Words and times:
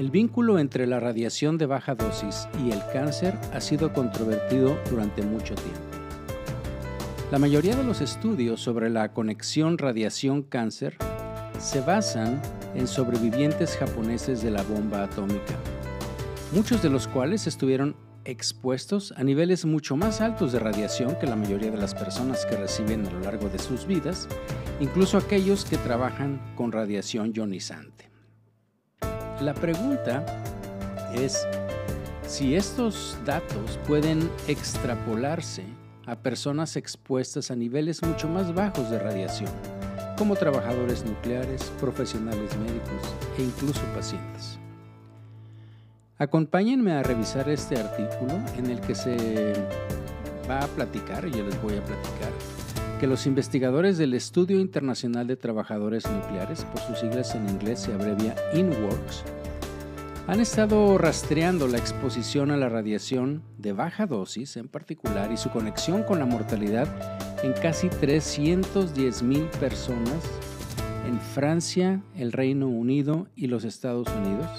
El 0.00 0.10
vínculo 0.10 0.58
entre 0.58 0.86
la 0.86 0.98
radiación 0.98 1.58
de 1.58 1.66
baja 1.66 1.94
dosis 1.94 2.48
y 2.64 2.70
el 2.70 2.80
cáncer 2.90 3.38
ha 3.52 3.60
sido 3.60 3.92
controvertido 3.92 4.78
durante 4.88 5.20
mucho 5.20 5.54
tiempo. 5.54 5.78
La 7.30 7.38
mayoría 7.38 7.76
de 7.76 7.84
los 7.84 8.00
estudios 8.00 8.62
sobre 8.62 8.88
la 8.88 9.12
conexión 9.12 9.76
radiación-cáncer 9.76 10.96
se 11.58 11.82
basan 11.82 12.40
en 12.74 12.86
sobrevivientes 12.86 13.76
japoneses 13.76 14.42
de 14.42 14.50
la 14.50 14.62
bomba 14.62 15.04
atómica, 15.04 15.54
muchos 16.54 16.82
de 16.82 16.88
los 16.88 17.06
cuales 17.06 17.46
estuvieron 17.46 17.94
expuestos 18.24 19.12
a 19.18 19.22
niveles 19.22 19.66
mucho 19.66 19.98
más 19.98 20.22
altos 20.22 20.52
de 20.52 20.60
radiación 20.60 21.14
que 21.20 21.26
la 21.26 21.36
mayoría 21.36 21.70
de 21.70 21.76
las 21.76 21.94
personas 21.94 22.46
que 22.46 22.56
reciben 22.56 23.06
a 23.06 23.10
lo 23.10 23.20
largo 23.20 23.50
de 23.50 23.58
sus 23.58 23.86
vidas, 23.86 24.28
incluso 24.80 25.18
aquellos 25.18 25.66
que 25.66 25.76
trabajan 25.76 26.40
con 26.56 26.72
radiación 26.72 27.34
ionizante. 27.34 28.09
La 29.40 29.54
pregunta 29.54 30.22
es 31.14 31.46
si 32.26 32.56
estos 32.56 33.16
datos 33.24 33.78
pueden 33.86 34.30
extrapolarse 34.48 35.64
a 36.06 36.14
personas 36.14 36.76
expuestas 36.76 37.50
a 37.50 37.56
niveles 37.56 38.02
mucho 38.02 38.28
más 38.28 38.54
bajos 38.54 38.90
de 38.90 38.98
radiación, 38.98 39.50
como 40.18 40.36
trabajadores 40.36 41.06
nucleares, 41.06 41.72
profesionales 41.80 42.54
médicos 42.58 43.14
e 43.38 43.42
incluso 43.42 43.80
pacientes. 43.94 44.58
Acompáñenme 46.18 46.92
a 46.92 47.02
revisar 47.02 47.48
este 47.48 47.78
artículo 47.78 48.34
en 48.58 48.66
el 48.66 48.78
que 48.82 48.94
se 48.94 49.54
va 50.48 50.60
a 50.60 50.66
platicar, 50.66 51.26
y 51.26 51.30
yo 51.30 51.46
les 51.46 51.62
voy 51.62 51.78
a 51.78 51.82
platicar, 51.82 52.30
que 53.00 53.06
los 53.06 53.26
investigadores 53.26 53.96
del 53.96 54.12
Estudio 54.12 54.60
Internacional 54.60 55.26
de 55.26 55.36
Trabajadores 55.36 56.04
Nucleares, 56.10 56.66
por 56.66 56.80
sus 56.80 56.98
siglas 56.98 57.34
en 57.34 57.48
inglés 57.48 57.80
se 57.80 57.94
abrevia 57.94 58.34
INWORKS, 58.52 59.24
han 60.26 60.38
estado 60.38 60.98
rastreando 60.98 61.66
la 61.66 61.78
exposición 61.78 62.50
a 62.50 62.58
la 62.58 62.68
radiación 62.68 63.42
de 63.56 63.72
baja 63.72 64.06
dosis 64.06 64.58
en 64.58 64.68
particular 64.68 65.32
y 65.32 65.38
su 65.38 65.48
conexión 65.48 66.02
con 66.02 66.18
la 66.18 66.26
mortalidad 66.26 66.86
en 67.42 67.54
casi 67.54 67.88
310.000 67.88 69.48
personas 69.52 70.22
en 71.06 71.18
Francia, 71.18 72.02
el 72.14 72.32
Reino 72.32 72.68
Unido 72.68 73.28
y 73.34 73.46
los 73.46 73.64
Estados 73.64 74.08
Unidos. 74.08 74.50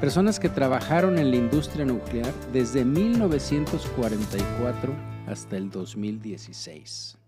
Personas 0.00 0.40
que 0.40 0.48
trabajaron 0.48 1.18
en 1.18 1.30
la 1.30 1.36
industria 1.36 1.84
nuclear 1.84 2.32
desde 2.54 2.86
1944 2.86 4.94
hasta 5.26 5.58
el 5.58 5.68
2016. 5.68 7.19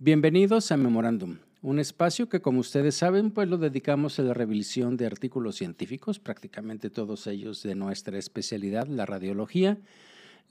Bienvenidos 0.00 0.70
a 0.70 0.76
Memorándum, 0.76 1.38
un 1.60 1.80
espacio 1.80 2.28
que 2.28 2.40
como 2.40 2.60
ustedes 2.60 2.94
saben 2.94 3.32
pues 3.32 3.48
lo 3.48 3.58
dedicamos 3.58 4.20
a 4.20 4.22
la 4.22 4.32
revisión 4.32 4.96
de 4.96 5.06
artículos 5.06 5.56
científicos, 5.56 6.20
prácticamente 6.20 6.88
todos 6.88 7.26
ellos 7.26 7.64
de 7.64 7.74
nuestra 7.74 8.16
especialidad, 8.16 8.86
la 8.86 9.06
radiología. 9.06 9.76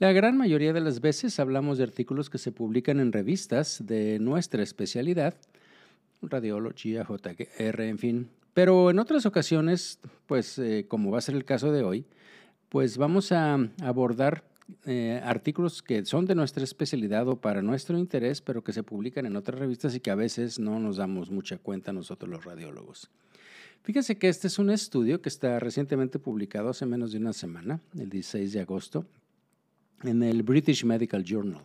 La 0.00 0.12
gran 0.12 0.36
mayoría 0.36 0.74
de 0.74 0.82
las 0.82 1.00
veces 1.00 1.40
hablamos 1.40 1.78
de 1.78 1.84
artículos 1.84 2.28
que 2.28 2.36
se 2.36 2.52
publican 2.52 3.00
en 3.00 3.10
revistas 3.10 3.86
de 3.86 4.18
nuestra 4.18 4.62
especialidad, 4.62 5.34
radiología, 6.20 7.06
JR, 7.06 7.80
en 7.80 7.98
fin. 7.98 8.28
Pero 8.52 8.90
en 8.90 8.98
otras 8.98 9.24
ocasiones, 9.24 9.98
pues 10.26 10.58
eh, 10.58 10.84
como 10.86 11.10
va 11.10 11.18
a 11.18 11.22
ser 11.22 11.36
el 11.36 11.46
caso 11.46 11.72
de 11.72 11.84
hoy, 11.84 12.04
pues 12.68 12.98
vamos 12.98 13.32
a 13.32 13.54
abordar 13.80 14.44
eh, 14.84 15.20
artículos 15.24 15.82
que 15.82 16.04
son 16.04 16.26
de 16.26 16.34
nuestra 16.34 16.62
especialidad 16.62 17.26
o 17.28 17.40
para 17.40 17.62
nuestro 17.62 17.98
interés, 17.98 18.42
pero 18.42 18.62
que 18.62 18.72
se 18.72 18.82
publican 18.82 19.24
en 19.24 19.36
otras 19.36 19.58
revistas 19.58 19.94
y 19.94 20.00
que 20.00 20.10
a 20.10 20.14
veces 20.14 20.58
no 20.58 20.78
nos 20.78 20.98
damos 20.98 21.30
mucha 21.30 21.56
cuenta 21.56 21.92
nosotros 21.92 22.30
los 22.30 22.44
radiólogos. 22.44 23.10
Fíjense 23.82 24.18
que 24.18 24.28
este 24.28 24.46
es 24.48 24.58
un 24.58 24.70
estudio 24.70 25.22
que 25.22 25.30
está 25.30 25.58
recientemente 25.58 26.18
publicado 26.18 26.68
hace 26.68 26.84
menos 26.84 27.12
de 27.12 27.18
una 27.18 27.32
semana, 27.32 27.80
el 27.98 28.10
16 28.10 28.52
de 28.52 28.60
agosto, 28.60 29.06
en 30.02 30.22
el 30.22 30.42
British 30.42 30.84
Medical 30.84 31.24
Journal, 31.24 31.64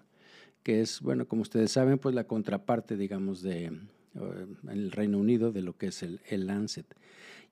que 0.64 0.80
es, 0.80 1.02
bueno, 1.02 1.28
como 1.28 1.41
ustedes 1.41 1.72
saben, 1.72 2.00
pues 2.00 2.16
la 2.16 2.25
contraparte, 2.25 2.96
digamos, 2.96 3.41
de 3.41 3.66
eh, 3.66 4.46
el 4.70 4.91
Reino 4.91 5.18
Unido 5.18 5.52
de 5.52 5.62
lo 5.62 5.75
que 5.75 5.88
es 5.88 6.03
el 6.03 6.47
Lancet. 6.47 6.85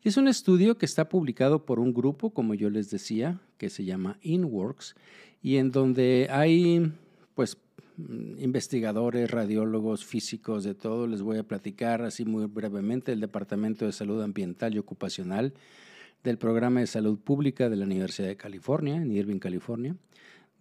Y 0.04 0.10
es 0.10 0.18
un 0.18 0.28
estudio 0.28 0.78
que 0.78 0.86
está 0.86 1.10
publicado 1.10 1.66
por 1.66 1.80
un 1.80 1.94
grupo, 1.94 2.32
como 2.32 2.54
yo 2.56 2.70
les 2.70 2.90
decía, 2.90 3.40
que 3.58 3.70
se 3.70 3.86
llama 3.86 4.18
InWorks, 4.22 4.96
y 5.44 5.58
en 5.58 5.72
donde 5.72 6.28
hay 6.32 6.92
pues 7.36 7.58
investigadores, 8.38 9.30
radiólogos, 9.30 10.06
físicos, 10.06 10.64
de 10.64 10.74
todo. 10.74 11.08
Les 11.08 11.22
voy 11.22 11.38
a 11.38 11.44
platicar 11.44 12.02
así 12.02 12.26
muy 12.26 12.46
brevemente 12.46 13.12
el 13.12 13.20
Departamento 13.20 13.86
de 13.86 13.92
Salud 13.92 14.22
Ambiental 14.22 14.74
y 14.74 14.80
Ocupacional 14.80 15.54
del 16.24 16.38
Programa 16.38 16.80
de 16.80 16.88
Salud 16.88 17.20
Pública 17.20 17.70
de 17.70 17.76
la 17.76 17.86
Universidad 17.86 18.28
de 18.28 18.38
California, 18.38 18.96
en 18.96 19.12
Irving, 19.12 19.40
California, 19.40 19.96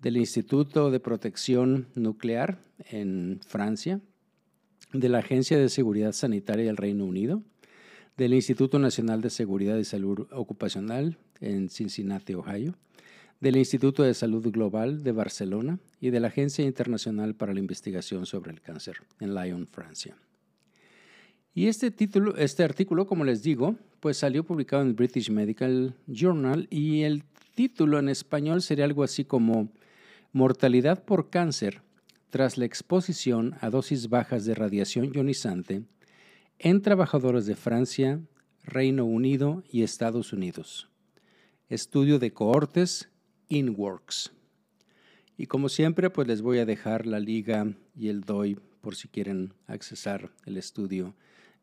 del 0.00 0.16
Instituto 0.16 0.90
de 0.90 1.00
Protección 1.00 1.88
Nuclear 1.94 2.58
en 2.90 3.40
Francia, 3.46 4.00
de 4.92 5.08
la 5.08 5.18
Agencia 5.18 5.58
de 5.58 5.68
Seguridad 5.68 6.12
Sanitaria 6.12 6.66
del 6.66 6.76
Reino 6.76 7.04
Unido, 7.04 7.42
del 8.20 8.34
Instituto 8.34 8.78
Nacional 8.78 9.22
de 9.22 9.30
Seguridad 9.30 9.78
y 9.78 9.84
Salud 9.84 10.26
Ocupacional 10.32 11.16
en 11.40 11.70
Cincinnati, 11.70 12.34
Ohio, 12.34 12.74
del 13.40 13.56
Instituto 13.56 14.02
de 14.02 14.12
Salud 14.12 14.46
Global 14.52 15.02
de 15.02 15.12
Barcelona 15.12 15.78
y 16.02 16.10
de 16.10 16.20
la 16.20 16.28
Agencia 16.28 16.62
Internacional 16.62 17.34
para 17.34 17.54
la 17.54 17.60
Investigación 17.60 18.26
sobre 18.26 18.50
el 18.52 18.60
Cáncer 18.60 18.98
en 19.20 19.34
Lyon, 19.34 19.66
Francia. 19.66 20.18
Y 21.54 21.68
este 21.68 21.90
título, 21.90 22.36
este 22.36 22.62
artículo, 22.62 23.06
como 23.06 23.24
les 23.24 23.42
digo, 23.42 23.76
pues 24.00 24.18
salió 24.18 24.44
publicado 24.44 24.82
en 24.82 24.88
el 24.88 24.94
British 24.94 25.30
Medical 25.30 25.94
Journal 26.06 26.66
y 26.68 27.04
el 27.04 27.24
título 27.54 27.98
en 27.98 28.10
español 28.10 28.60
sería 28.60 28.84
algo 28.84 29.02
así 29.02 29.24
como 29.24 29.72
Mortalidad 30.34 31.06
por 31.06 31.30
cáncer 31.30 31.80
tras 32.28 32.58
la 32.58 32.66
exposición 32.66 33.54
a 33.62 33.70
dosis 33.70 34.10
bajas 34.10 34.44
de 34.44 34.54
radiación 34.54 35.10
ionizante 35.10 35.84
en 36.62 36.82
trabajadores 36.82 37.46
de 37.46 37.56
Francia, 37.56 38.20
Reino 38.62 39.06
Unido 39.06 39.64
y 39.70 39.82
Estados 39.82 40.34
Unidos. 40.34 40.90
Estudio 41.70 42.18
de 42.18 42.34
cohortes 42.34 43.08
InWorks. 43.48 44.32
Y 45.38 45.46
como 45.46 45.70
siempre, 45.70 46.10
pues 46.10 46.28
les 46.28 46.42
voy 46.42 46.58
a 46.58 46.66
dejar 46.66 47.06
la 47.06 47.18
liga 47.18 47.72
y 47.96 48.08
el 48.08 48.20
DOI 48.20 48.58
por 48.82 48.94
si 48.94 49.08
quieren 49.08 49.54
accesar 49.68 50.32
el 50.44 50.58
estudio, 50.58 51.14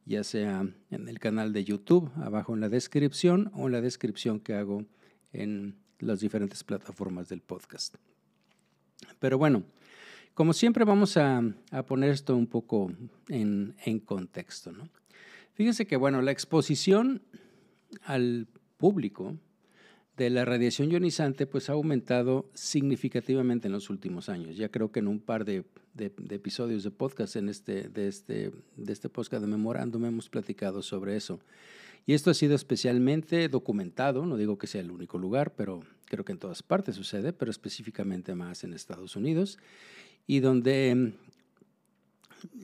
ya 0.06 0.24
sea 0.24 0.68
en 0.90 1.08
el 1.08 1.20
canal 1.20 1.54
de 1.54 1.64
YouTube, 1.64 2.10
abajo 2.16 2.56
en 2.56 2.62
la 2.62 2.70
descripción 2.70 3.52
o 3.54 3.68
en 3.68 3.74
la 3.74 3.82
descripción 3.82 4.40
que 4.40 4.56
hago 4.56 4.84
en 5.32 5.76
las 6.00 6.22
diferentes 6.22 6.64
plataformas 6.64 7.30
del 7.30 7.42
podcast. 7.42 7.98
Pero 9.20 9.38
bueno, 9.38 9.64
como 10.38 10.54
siempre 10.54 10.86
vamos 10.86 11.18
a, 11.18 11.42
poner 11.88 12.12
esto 12.12 12.36
un 12.36 12.46
poco 12.46 12.92
en, 13.28 13.74
en 13.84 14.00
contexto. 14.00 14.72
¿no? 14.72 14.88
Fíjense 15.56 15.88
que 15.88 15.96
bueno, 15.96 16.22
la 16.22 16.30
exposición 16.30 17.24
al 18.04 18.48
público 18.78 19.36
de 20.16 20.30
la 20.30 20.46
radiación 20.46 20.92
ionizante 20.92 21.48
pues 21.48 21.72
ha 21.72 21.74
aumentado 21.74 22.52
significativamente 22.54 23.66
en 23.66 23.72
los 23.72 23.90
últimos 23.90 24.30
años. 24.30 24.56
Ya 24.58 24.70
creo 24.70 24.92
que 24.92 25.00
en 25.00 25.08
un 25.08 25.22
par 25.22 25.44
de, 25.44 25.66
episodios 26.30 26.84
de 26.84 26.92
podcast 26.92 27.36
en 27.36 27.50
este, 27.50 27.90
de, 27.90 28.08
este, 28.08 28.52
de 28.76 28.94
este 28.94 29.10
podcast 29.10 29.42
de 29.42 29.48
Memorándum 29.48 30.06
hemos 30.06 30.30
platicado 30.30 30.84
sobre 30.84 31.16
eso. 31.16 31.40
Y 32.06 32.14
esto 32.14 32.30
ha 32.30 32.36
sido 32.36 32.54
especialmente 32.54 33.50
documentado, 33.50 34.24
no 34.28 34.38
digo 34.38 34.60
que 34.60 34.68
sea 34.68 34.82
el 34.82 34.92
único 34.92 35.18
lugar, 35.18 35.56
pero 35.56 35.82
creo 36.06 36.24
que 36.24 36.32
en 36.32 36.38
todas 36.38 36.62
partes 36.62 36.96
sucede, 36.96 37.34
pero 37.34 37.50
específicamente 37.50 38.36
más 38.36 38.64
en 38.64 38.74
Estados 38.74 39.16
Unidos, 39.16 39.58
y 40.28 40.42
donde 40.42 41.14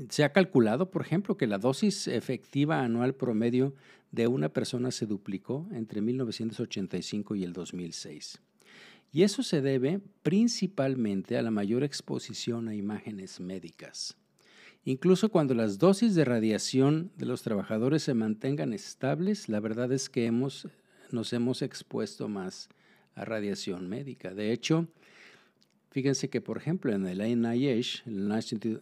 se 0.09 0.23
ha 0.23 0.31
calculado, 0.31 0.91
por 0.91 1.01
ejemplo, 1.01 1.37
que 1.37 1.47
la 1.47 1.57
dosis 1.57 2.07
efectiva 2.07 2.83
anual 2.83 3.15
promedio 3.15 3.73
de 4.11 4.27
una 4.27 4.49
persona 4.49 4.91
se 4.91 5.07
duplicó 5.07 5.67
entre 5.71 6.01
1985 6.01 7.35
y 7.35 7.43
el 7.43 7.53
2006. 7.53 8.39
Y 9.11 9.23
eso 9.23 9.43
se 9.43 9.61
debe 9.61 10.01
principalmente 10.21 11.37
a 11.37 11.41
la 11.41 11.51
mayor 11.51 11.83
exposición 11.83 12.67
a 12.67 12.75
imágenes 12.75 13.39
médicas. 13.39 14.17
Incluso 14.85 15.29
cuando 15.29 15.53
las 15.53 15.77
dosis 15.77 16.13
de 16.13 16.25
radiación 16.25 17.11
de 17.15 17.25
los 17.25 17.41
trabajadores 17.41 18.03
se 18.03 18.13
mantengan 18.13 18.73
estables, 18.73 19.47
la 19.47 19.59
verdad 19.59 19.91
es 19.93 20.09
que 20.09 20.25
hemos, 20.25 20.67
nos 21.11 21.31
hemos 21.31 21.61
expuesto 21.61 22.27
más 22.27 22.69
a 23.15 23.23
radiación 23.23 23.87
médica. 23.87 24.33
De 24.33 24.51
hecho, 24.51 24.87
Fíjense 25.93 26.27
que, 26.27 26.41
por 26.41 26.57
ejemplo, 26.57 26.91
en 26.91 27.05
el 27.05 27.19
NIH, 27.19 28.01
el 28.07 28.27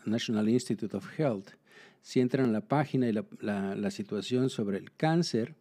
National 0.06 0.48
Institute 0.48 0.96
of 0.96 1.20
Health, 1.20 1.50
si 2.02 2.22
entran 2.22 2.48
a 2.48 2.54
la 2.54 2.62
página 2.62 3.10
y 3.10 3.12
la, 3.12 3.92
situación 3.92 4.50
sobre 4.50 4.78
el 4.78 4.94
cáncer, 4.94 5.54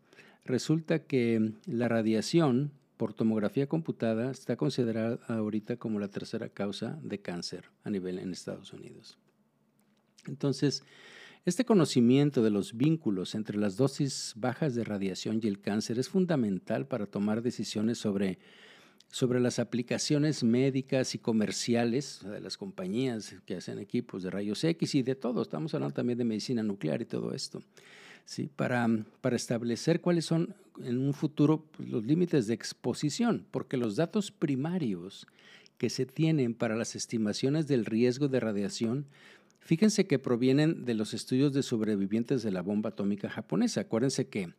resulta 0.44 1.00
que 1.00 1.54
la 1.66 1.88
radiación 1.88 2.70
por 2.96 3.14
tomografía 3.14 3.66
computada 3.66 4.30
está 4.30 4.54
considerada 4.54 5.18
ahorita 5.26 5.76
como 5.76 5.98
la 5.98 6.06
tercera 6.06 6.48
causa 6.50 7.00
de 7.02 7.20
cáncer 7.20 7.64
a 7.82 7.90
nivel 7.90 8.20
en 8.20 8.30
Estados 8.30 8.72
Unidos. 8.72 9.18
Entonces, 10.28 10.84
Este 11.46 11.64
conocimiento 11.64 12.42
de 12.42 12.50
los 12.50 12.76
vínculos 12.76 13.34
entre 13.34 13.56
las 13.56 13.78
dosis 13.78 14.34
bajas 14.36 14.74
de 14.74 14.84
radiación 14.84 15.40
y 15.42 15.48
el 15.48 15.58
cáncer 15.58 15.98
es 15.98 16.10
fundamental 16.10 16.86
para 16.86 17.06
tomar 17.06 17.40
decisiones 17.40 17.96
sobre, 17.96 18.38
sobre 19.10 19.40
las 19.40 19.58
aplicaciones 19.58 20.44
médicas 20.44 21.14
y 21.14 21.18
comerciales 21.18 22.20
de 22.24 22.40
las 22.40 22.56
compañías 22.56 23.34
que 23.44 23.56
hacen 23.56 23.78
equipos 23.78 24.22
de 24.22 24.30
rayos 24.30 24.62
X 24.62 24.94
y 24.94 25.02
de 25.02 25.14
todo. 25.14 25.42
Estamos 25.42 25.74
hablando 25.74 25.94
también 25.94 26.18
de 26.18 26.24
medicina 26.24 26.62
nuclear 26.62 27.02
y 27.02 27.06
todo 27.06 27.34
esto. 27.34 27.62
¿sí? 28.24 28.48
Para, 28.54 28.88
para 29.20 29.36
establecer 29.36 30.00
cuáles 30.00 30.24
son 30.24 30.54
en 30.82 30.98
un 30.98 31.12
futuro 31.12 31.64
pues, 31.76 31.88
los 31.88 32.04
límites 32.04 32.46
de 32.46 32.54
exposición, 32.54 33.44
porque 33.50 33.76
los 33.76 33.96
datos 33.96 34.30
primarios 34.30 35.26
que 35.76 35.90
se 35.90 36.06
tienen 36.06 36.54
para 36.54 36.76
las 36.76 36.94
estimaciones 36.94 37.66
del 37.66 37.86
riesgo 37.86 38.28
de 38.28 38.40
radiación 38.40 39.06
Fíjense 39.60 40.06
que 40.06 40.18
provienen 40.18 40.84
de 40.84 40.94
los 40.94 41.14
estudios 41.14 41.52
de 41.52 41.62
sobrevivientes 41.62 42.42
de 42.42 42.50
la 42.50 42.62
bomba 42.62 42.90
atómica 42.90 43.28
japonesa. 43.28 43.82
Acuérdense 43.82 44.26
que 44.26 44.52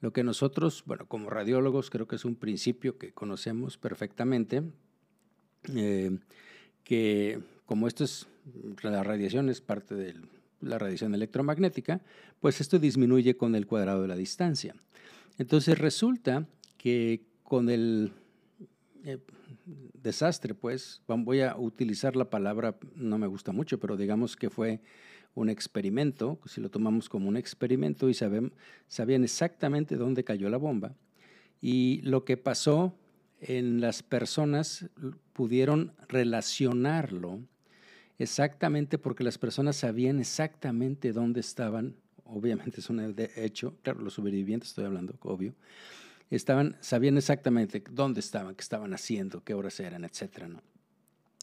lo 0.00 0.12
que 0.12 0.22
nosotros, 0.22 0.82
bueno, 0.86 1.06
como 1.06 1.30
radiólogos, 1.30 1.90
creo 1.90 2.06
que 2.06 2.16
es 2.16 2.24
un 2.24 2.36
principio 2.36 2.98
que 2.98 3.12
conocemos 3.12 3.78
perfectamente, 3.78 4.62
eh, 5.74 6.18
que 6.84 7.40
como 7.66 7.88
esto 7.88 8.04
es, 8.04 8.26
la 8.82 9.02
radiación 9.02 9.48
es 9.48 9.60
parte 9.60 9.94
de 9.94 10.14
la 10.60 10.78
radiación 10.78 11.14
electromagnética, 11.14 12.00
pues 12.40 12.60
esto 12.60 12.78
disminuye 12.78 13.36
con 13.36 13.54
el 13.54 13.66
cuadrado 13.66 14.02
de 14.02 14.08
la 14.08 14.16
distancia. 14.16 14.74
Entonces 15.38 15.78
resulta 15.78 16.46
que 16.76 17.22
con 17.42 17.70
el 17.70 18.12
eh, 19.04 19.18
desastre, 20.02 20.54
pues, 20.54 21.02
voy 21.06 21.40
a 21.40 21.56
utilizar 21.56 22.16
la 22.16 22.30
palabra, 22.30 22.76
no 22.94 23.18
me 23.18 23.26
gusta 23.26 23.52
mucho, 23.52 23.78
pero 23.78 23.96
digamos 23.96 24.36
que 24.36 24.50
fue 24.50 24.80
un 25.38 25.50
experimento, 25.50 26.38
si 26.46 26.60
lo 26.60 26.70
tomamos 26.70 27.08
como 27.08 27.28
un 27.28 27.36
experimento 27.36 28.08
y 28.08 28.14
saben, 28.14 28.52
sabían 28.86 29.24
exactamente 29.24 29.96
dónde 29.96 30.24
cayó 30.24 30.48
la 30.48 30.56
bomba 30.56 30.94
y 31.60 32.00
lo 32.02 32.24
que 32.24 32.36
pasó 32.36 32.94
en 33.40 33.80
las 33.80 34.02
personas 34.02 34.86
pudieron 35.32 35.92
relacionarlo 36.08 37.40
exactamente 38.18 38.98
porque 38.98 39.24
las 39.24 39.38
personas 39.38 39.76
sabían 39.76 40.18
exactamente 40.18 41.12
dónde 41.12 41.40
estaban, 41.40 41.94
obviamente 42.24 42.80
es 42.80 42.90
un 42.90 43.14
hecho, 43.36 43.76
claro, 43.82 44.00
los 44.00 44.14
sobrevivientes 44.14 44.70
estoy 44.70 44.86
hablando, 44.86 45.14
obvio, 45.20 45.54
estaban, 46.30 46.76
sabían 46.80 47.16
exactamente 47.16 47.82
dónde 47.90 48.20
estaban, 48.20 48.54
qué 48.54 48.62
estaban 48.62 48.92
haciendo, 48.92 49.42
qué 49.44 49.54
horas 49.54 49.78
eran, 49.80 50.04
etcétera, 50.04 50.48
¿no? 50.48 50.60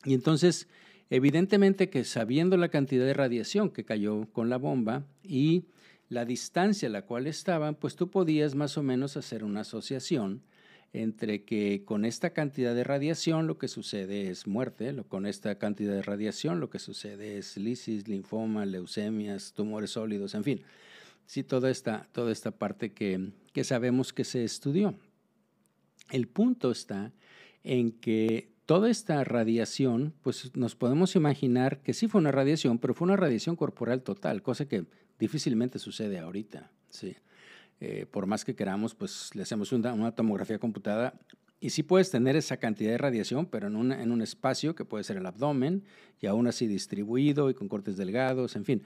Y 0.04 0.14
entonces, 0.14 0.68
evidentemente 1.10 1.90
que 1.90 2.04
sabiendo 2.04 2.58
la 2.58 2.70
cantidad 2.70 3.06
de 3.06 3.14
radiación 3.14 3.70
que 3.70 3.86
cayó 3.86 4.28
con 4.32 4.50
la 4.50 4.58
bomba 4.58 5.06
y 5.24 5.66
la 6.10 6.26
distancia 6.26 6.88
a 6.88 6.92
la 6.92 7.04
cual 7.04 7.28
estaban, 7.28 7.76
pues 7.76 7.96
tú 7.96 8.10
podías 8.10 8.56
más 8.56 8.78
o 8.78 8.84
menos 8.84 9.18
hacer 9.18 9.44
una 9.44 9.62
asociación 9.62 10.42
entre 10.94 11.44
que 11.44 11.84
con 11.84 12.06
esta 12.06 12.30
cantidad 12.30 12.74
de 12.74 12.86
radiación 12.86 13.48
lo 13.48 13.58
que 13.58 13.68
sucede 13.68 14.30
es 14.30 14.48
muerte, 14.48 14.94
lo, 14.94 15.04
con 15.04 15.26
esta 15.26 15.56
cantidad 15.58 15.94
de 15.94 16.02
radiación 16.02 16.62
lo 16.62 16.70
que 16.70 16.80
sucede 16.80 17.38
es 17.38 17.58
lisis, 17.58 18.08
linfoma, 18.08 18.66
leucemias, 18.66 19.54
tumores 19.54 19.92
sólidos, 19.92 20.36
en 20.36 20.44
fin. 20.44 20.62
Sí, 21.26 21.44
toda 21.44 21.70
esta, 21.70 22.08
toda 22.14 22.32
esta 22.32 22.52
parte 22.52 22.94
que, 22.94 23.32
que 23.52 23.64
sabemos 23.64 24.14
que 24.14 24.24
se 24.24 24.44
estudió. 24.44 24.96
El 26.12 26.28
punto 26.28 26.72
está 26.72 27.12
en 27.64 27.92
que 27.92 28.55
toda 28.66 28.90
esta 28.90 29.24
radiación, 29.24 30.14
pues 30.22 30.56
nos 30.56 30.76
podemos 30.76 31.16
imaginar 31.16 31.82
que 31.82 31.94
sí 31.94 32.08
fue 32.08 32.20
una 32.20 32.32
radiación, 32.32 32.80
pero 32.80 32.94
fue 32.94 33.06
una 33.06 33.16
radiación 33.16 33.56
corporal 33.56 34.02
total, 34.02 34.42
cosa 34.42 34.68
que 34.68 34.86
difícilmente 35.20 35.80
sucede 35.80 36.20
ahorita. 36.20 36.72
¿sí? 36.90 37.16
Eh, 37.80 38.06
por 38.10 38.26
más 38.26 38.46
que 38.46 38.56
queramos, 38.56 38.96
pues 38.96 39.34
le 39.36 39.44
hacemos 39.44 39.72
una, 39.72 40.12
tomografía 40.14 40.60
computada 40.60 41.14
y 41.60 41.70
sí 41.70 41.84
puedes 41.84 42.12
tener 42.12 42.36
esa 42.36 42.58
cantidad 42.58 42.92
de 42.92 42.98
radiación, 42.98 43.46
pero 43.46 43.68
en, 43.68 43.92
en 43.92 44.12
un 44.12 44.22
espacio 44.22 44.76
que 44.76 44.86
puede 44.86 45.04
ser 45.04 45.18
el 45.18 45.26
abdomen 45.26 45.84
y 46.22 46.28
aún 46.28 46.48
así 46.48 46.68
distribuido 46.68 47.50
y 47.50 47.54
con 47.54 47.68
cortes 47.68 47.98
delgados, 47.98 48.56
en 48.56 48.66
fin. 48.66 48.84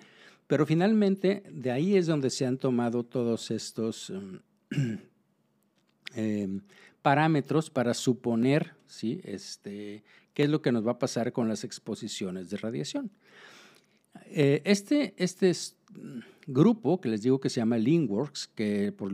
Pero 0.47 0.65
finalmente 0.65 1.43
de 1.51 1.71
ahí 1.71 1.95
es 1.95 2.07
donde 2.07 2.29
se 2.29 2.45
han 2.45 2.57
tomado 2.57 3.03
todos 3.03 3.51
estos... 3.51 4.09
Um, 4.09 4.39
Em, 6.15 6.61
parámetros 7.01 7.69
para 7.69 7.93
suponer 7.93 8.73
¿sí? 8.89 9.21
este, 9.23 10.03
qué 10.33 10.43
es 10.43 10.49
lo 10.49 10.61
que 10.61 10.71
nos 10.71 10.85
va 10.85 10.91
a 10.91 10.99
pasar 10.99 11.31
con 11.31 11.47
las 11.47 11.63
exposiciones 11.63 12.49
de 12.49 12.57
radiación. 12.57 13.11
Eh, 14.25 14.61
este, 14.65 15.13
este 15.17 15.53
grupo, 16.47 16.99
que 16.99 17.09
les 17.09 17.21
digo 17.21 17.39
que 17.39 17.49
se 17.49 17.61
llama 17.61 17.77
LINWORKS, 17.77 18.47
que 18.47 18.91
por 18.91 19.13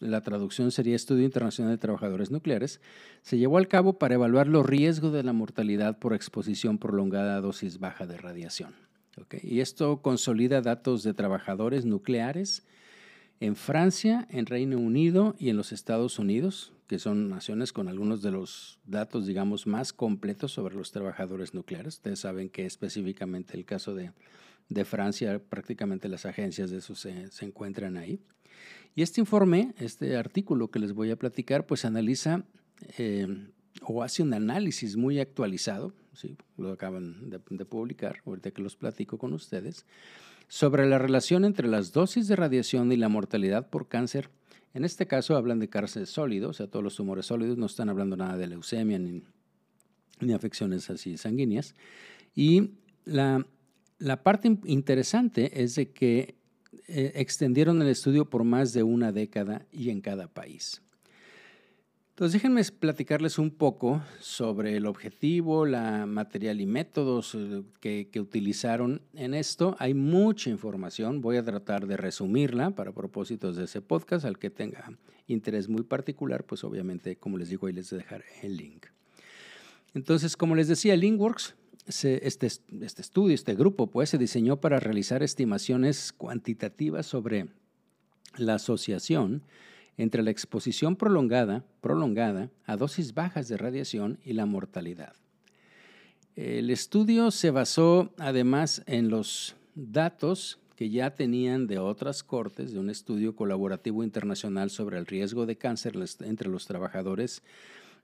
la 0.00 0.20
traducción 0.20 0.70
sería 0.70 0.96
Estudio 0.96 1.24
Internacional 1.24 1.72
de 1.72 1.78
Trabajadores 1.78 2.30
Nucleares, 2.30 2.80
se 3.22 3.38
llevó 3.38 3.58
al 3.58 3.68
cabo 3.68 3.98
para 3.98 4.14
evaluar 4.14 4.46
los 4.46 4.66
riesgos 4.66 5.12
de 5.12 5.22
la 5.22 5.32
mortalidad 5.32 5.98
por 5.98 6.14
exposición 6.14 6.78
prolongada 6.78 7.36
a 7.36 7.40
dosis 7.40 7.78
baja 7.78 8.06
de 8.06 8.18
radiación. 8.18 8.74
Y 9.42 9.60
esto 9.60 10.02
consolida 10.02 10.60
datos 10.60 11.02
de 11.02 11.14
trabajadores 11.14 11.84
nucleares 11.84 12.64
en 13.40 13.56
Francia, 13.56 14.26
en 14.30 14.46
Reino 14.46 14.78
Unido 14.78 15.34
y 15.38 15.50
en 15.50 15.56
los 15.56 15.72
Estados 15.72 16.18
Unidos, 16.18 16.72
que 16.86 16.98
son 16.98 17.28
naciones 17.28 17.72
con 17.72 17.88
algunos 17.88 18.22
de 18.22 18.30
los 18.30 18.78
datos, 18.84 19.26
digamos, 19.26 19.66
más 19.66 19.92
completos 19.92 20.52
sobre 20.52 20.76
los 20.76 20.92
trabajadores 20.92 21.54
nucleares. 21.54 21.94
Ustedes 21.94 22.20
saben 22.20 22.48
que 22.50 22.66
específicamente 22.66 23.56
el 23.56 23.64
caso 23.64 23.94
de, 23.94 24.12
Francia, 24.84 25.40
prácticamente 25.40 26.08
las 26.08 26.26
agencias 26.26 26.70
de 26.70 26.78
eso 26.78 26.94
se, 26.94 27.28
encuentran 27.40 27.96
ahí. 27.96 28.20
Y 28.94 29.02
este 29.02 29.20
informe, 29.20 29.74
este 29.78 30.16
artículo 30.16 30.70
que 30.70 30.78
les 30.78 30.92
voy 30.92 31.10
a 31.10 31.16
platicar, 31.16 31.66
pues 31.66 31.84
analiza 31.84 32.44
eh, 32.98 33.48
o 33.82 34.02
hace 34.02 34.22
un 34.22 34.32
análisis 34.32 34.96
muy 34.96 35.20
actualizado, 35.20 35.92
¿sí? 36.12 36.36
lo 36.56 36.72
acaban 36.72 37.28
de, 37.28 37.40
de 37.50 37.64
publicar, 37.64 38.20
ahorita 38.24 38.52
que 38.52 38.62
los 38.62 38.76
platico 38.76 39.18
con 39.18 39.32
ustedes, 39.32 39.84
sobre 40.48 40.86
la 40.86 40.98
relación 40.98 41.44
entre 41.44 41.68
las 41.68 41.92
dosis 41.92 42.28
de 42.28 42.36
radiación 42.36 42.92
y 42.92 42.96
la 42.96 43.08
mortalidad 43.08 43.68
por 43.68 43.88
cáncer. 43.88 44.30
En 44.72 44.84
este 44.84 45.06
caso 45.06 45.36
hablan 45.36 45.60
de 45.60 45.68
cáncer 45.68 46.06
sólido, 46.06 46.50
o 46.50 46.52
sea, 46.52 46.66
todos 46.66 46.82
los 46.82 46.96
tumores 46.96 47.26
sólidos, 47.26 47.56
no 47.56 47.66
están 47.66 47.88
hablando 47.88 48.16
nada 48.16 48.36
de 48.36 48.48
leucemia 48.48 48.98
ni, 48.98 49.22
afecciones 50.32 50.90
así 50.90 51.16
sanguíneas. 51.16 51.74
Y 52.34 52.70
la, 53.04 53.44
parte 54.22 54.58
interesante 54.64 55.62
es 55.62 55.76
de 55.76 55.90
que 55.92 56.36
eh, 56.88 57.12
extendieron 57.14 57.80
el 57.82 57.88
estudio 57.88 58.28
por 58.28 58.44
más 58.44 58.72
de 58.72 58.82
una 58.82 59.12
década 59.12 59.66
y 59.70 59.90
en 59.90 60.00
cada 60.00 60.26
país. 60.26 60.82
Entonces 62.14 62.34
déjenme 62.34 62.62
platicarles 62.78 63.40
un 63.40 63.50
poco 63.50 64.00
sobre 64.20 64.76
el 64.76 64.86
objetivo, 64.86 65.66
la 65.66 66.06
material 66.06 66.60
y 66.60 66.66
métodos 66.66 67.34
eh, 67.34 67.64
que, 67.80 68.20
utilizaron 68.20 69.02
en 69.14 69.34
esto. 69.34 69.74
Hay 69.80 69.94
mucha 69.94 70.48
información, 70.48 71.20
voy 71.20 71.38
a 71.38 71.42
tratar 71.42 71.88
de 71.88 71.96
resumirla 71.96 72.70
para 72.70 72.92
propósitos 72.92 73.56
de 73.56 73.64
ese 73.64 73.80
podcast. 73.80 74.24
Al 74.24 74.38
que 74.38 74.48
tenga 74.48 74.96
interés 75.26 75.68
muy 75.68 75.82
particular, 75.82 76.44
pues 76.44 76.62
obviamente, 76.62 77.16
como 77.16 77.36
les 77.36 77.48
digo, 77.48 77.66
ahí 77.66 77.72
les 77.72 77.90
dejar 77.90 78.22
el 78.42 78.58
link. 78.58 78.86
Entonces, 79.92 80.36
como 80.36 80.54
les 80.54 80.68
decía, 80.68 80.94
Linkworks, 80.94 81.56
este, 81.88 82.46
este 82.46 83.02
estudio, 83.02 83.34
este 83.34 83.56
grupo, 83.56 83.88
pues 83.88 84.10
se 84.10 84.18
diseñó 84.18 84.60
para 84.60 84.78
realizar 84.78 85.24
estimaciones 85.24 86.12
cuantitativas 86.12 87.06
sobre 87.06 87.48
la 88.36 88.54
asociación 88.54 89.42
entre 89.96 90.22
la 90.22 90.30
exposición 90.30 90.96
prolongada, 90.96 91.64
prolongada 91.80 92.50
a 92.66 92.76
dosis 92.76 93.14
bajas 93.14 93.48
de 93.48 93.56
radiación 93.56 94.18
y 94.24 94.32
la 94.32 94.46
mortalidad. 94.46 95.14
El 96.36 96.70
estudio 96.70 97.30
se 97.30 97.50
basó 97.50 98.12
además 98.18 98.82
en 98.86 99.08
los 99.08 99.54
datos 99.74 100.58
que 100.76 100.90
ya 100.90 101.14
tenían 101.14 101.66
de 101.68 101.78
otras 101.78 102.24
cortes, 102.24 102.72
de 102.72 102.80
un 102.80 102.90
estudio 102.90 103.36
colaborativo 103.36 104.02
internacional 104.02 104.70
sobre 104.70 104.98
el 104.98 105.06
riesgo 105.06 105.46
de 105.46 105.56
cáncer 105.56 105.94
entre 106.20 106.48
los 106.48 106.66
trabajadores 106.66 107.42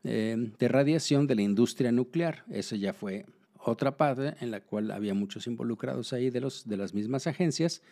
eh, 0.05 0.53
de 0.59 0.69
radiación 0.69 1.27
de 1.27 1.35
la 1.35 1.43
industria 1.43 1.91
nuclear. 1.91 2.45
Eso 2.49 2.77
ya 2.77 2.93
fue 2.93 3.27
otra 3.57 3.97
parte 3.97 4.35
en 4.41 4.51
la 4.51 4.61
cual 4.61 4.93
había 4.93 5.15
muchos 5.15 5.47
involucrados 5.47 6.13
ahí 6.13 6.31
de, 6.31 6.41
las 6.41 6.95
mismas 6.95 7.27
agencias, 7.27 7.83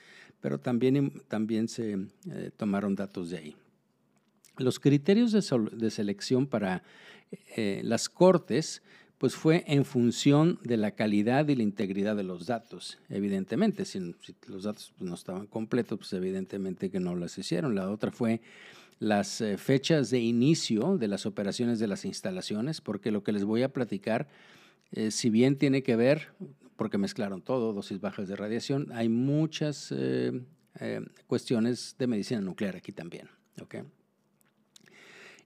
pero 0.41 0.59
también, 0.59 1.21
también 1.29 1.69
se 1.69 1.99
eh, 2.31 2.51
tomaron 2.57 2.95
datos 2.95 3.31
de 3.31 3.39
ahí. 3.39 3.57
Los 4.59 4.81
criterios 4.81 5.33
de, 5.33 5.91
selección 5.91 6.47
para 6.47 6.83
eh, 7.57 7.81
las 7.85 8.09
cortes 8.09 8.83
pues 9.17 9.35
fue 9.35 9.65
en 9.67 9.85
función 9.85 10.61
de 10.63 10.77
la 10.77 10.93
calidad 10.93 11.49
y 11.49 11.57
la 11.57 11.65
integridad 11.65 12.15
de 12.15 12.23
los 12.23 12.47
datos. 12.47 12.99
Evidentemente, 13.09 13.85
si, 13.85 14.15
los 14.47 14.63
datos 14.63 14.93
pues, 14.97 15.09
no 15.09 15.15
estaban 15.15 15.47
completos, 15.47 15.99
pues 15.99 16.13
evidentemente 16.13 16.89
que 16.89 17.01
no 17.01 17.17
las 17.17 17.37
hicieron. 17.37 17.75
La 17.75 17.91
otra 17.91 18.13
fue 18.13 18.41
las 19.01 19.41
eh, 19.41 19.59
fechas 19.59 20.11
de 20.11 20.21
inicio 20.21 20.99
de 20.99 21.09
las 21.09 21.27
operaciones 21.27 21.81
de 21.81 21.89
las 21.89 22.05
instalaciones, 22.05 22.81
porque 22.81 23.11
lo 23.11 23.25
que 23.25 23.33
les 23.33 23.45
voy 23.45 23.63
a 23.65 23.73
platicar, 23.73 24.29
eh, 24.93 25.11
si 25.11 25.31
bien 25.31 25.57
tiene 25.57 25.83
que 25.83 25.97
ver 25.97 26.29
porque 26.77 26.97
mezclaron 26.97 27.43
todo, 27.43 27.73
dosis 27.73 28.01
bajas 28.01 28.29
de 28.29 28.37
radiación. 28.37 28.93
Hay 28.93 29.09
muchas 29.09 29.93
cuestiones 31.27 31.97
de 31.99 32.07
medicina 32.07 32.41
nuclear 32.41 32.77
aquí 32.77 32.93
también. 32.93 33.29
¿okay? 33.61 33.83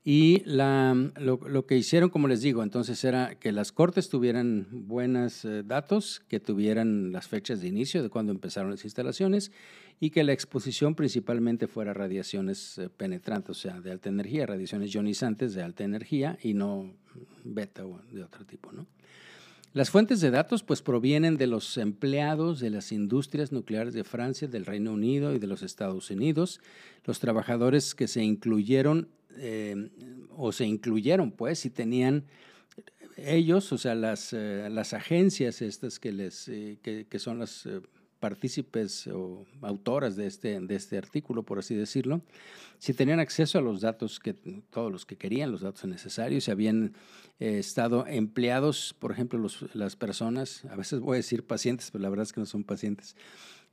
Y 0.04 0.42
lo, 0.46 1.66
que 1.66 1.76
hicieron, 1.76 2.10
como 2.10 2.26
les 2.26 2.40
digo, 2.40 2.64
entonces 2.64 3.04
era 3.04 3.36
que 3.36 3.52
las 3.52 3.70
cortes 3.70 4.08
tuvieran 4.08 4.66
buenos 4.72 5.44
eh, 5.44 5.62
datos, 5.62 6.20
que 6.28 6.40
tuvieran 6.40 7.12
las 7.12 7.28
fechas 7.28 7.60
de 7.60 7.68
inicio 7.68 8.02
de 8.02 8.08
cuando 8.08 8.32
empezaron 8.32 8.72
las 8.72 8.84
instalaciones 8.84 9.52
y 10.00 10.10
que 10.10 10.24
la 10.24 10.32
exposición 10.32 10.96
principalmente 10.96 11.68
fuera 11.68 11.94
radiaciones 11.94 12.78
eh, 12.78 12.88
penetrantes, 12.88 13.50
o 13.50 13.54
sea, 13.54 13.80
de 13.80 13.92
alta 13.92 14.08
energía, 14.08 14.44
radiaciones 14.44 14.92
ionizantes 14.92 15.54
de 15.54 15.62
alta 15.62 15.84
energía 15.84 16.36
y 16.42 16.54
no 16.54 16.92
beta 17.44 17.86
o 17.86 18.00
de 18.10 18.24
otro 18.24 18.44
tipo, 18.44 18.72
¿no? 18.72 18.88
Las 19.74 19.88
fuentes 19.88 20.20
de 20.20 20.30
datos 20.30 20.62
pues 20.62 20.82
provienen 20.82 21.38
de 21.38 21.46
los 21.46 21.78
empleados 21.78 22.60
de 22.60 22.68
las 22.68 22.92
industrias 22.92 23.52
nucleares 23.52 23.94
de 23.94 24.04
Francia, 24.04 24.46
del 24.46 24.66
Reino 24.66 24.92
Unido 24.92 25.32
y 25.32 25.38
de 25.38 25.46
los 25.46 25.62
Estados 25.62 26.10
Unidos, 26.10 26.60
los 27.06 27.20
trabajadores 27.20 27.94
que 27.94 28.06
se 28.06 28.22
incluyeron 28.22 29.08
eh, 29.38 29.90
o 30.30 30.52
se 30.52 30.64
incluyeron, 30.66 31.32
pues, 31.32 31.64
y 31.66 31.70
tenían 31.70 32.24
ellos, 33.16 33.72
o 33.72 33.78
sea, 33.78 33.94
las, 33.94 34.32
eh, 34.32 34.68
las 34.70 34.94
agencias 34.94 35.62
estas 35.62 35.98
que, 35.98 36.12
les, 36.12 36.48
eh, 36.48 36.78
que, 36.82 37.06
que, 37.08 37.18
son 37.18 37.38
las 37.38 37.68
partícipes 38.20 39.06
o 39.08 39.44
autoras 39.60 40.16
de 40.16 40.26
este, 40.26 40.60
de 40.60 40.74
este 40.74 40.96
artículo, 40.96 41.42
por 41.42 41.58
así 41.58 41.74
decirlo, 41.74 42.22
si 42.78 42.94
tenían 42.94 43.20
acceso 43.20 43.58
a 43.58 43.62
los 43.62 43.80
datos, 43.80 44.20
que 44.20 44.32
todos 44.70 44.90
los 44.90 45.04
que 45.04 45.16
querían, 45.16 45.52
los 45.52 45.60
datos 45.60 45.84
necesarios, 45.84 46.44
si 46.44 46.50
habían 46.50 46.94
estado 47.38 48.06
empleados, 48.06 48.94
por 48.98 49.10
ejemplo, 49.10 49.38
los, 49.38 49.74
las 49.74 49.96
personas, 49.96 50.64
a 50.66 50.76
veces 50.76 51.00
voy 51.00 51.16
a 51.16 51.16
decir 51.16 51.44
pacientes, 51.44 51.90
pero 51.90 52.02
la 52.02 52.10
verdad 52.10 52.22
es 52.22 52.32
que 52.32 52.40
no 52.40 52.46
son 52.46 52.64
pacientes, 52.64 53.16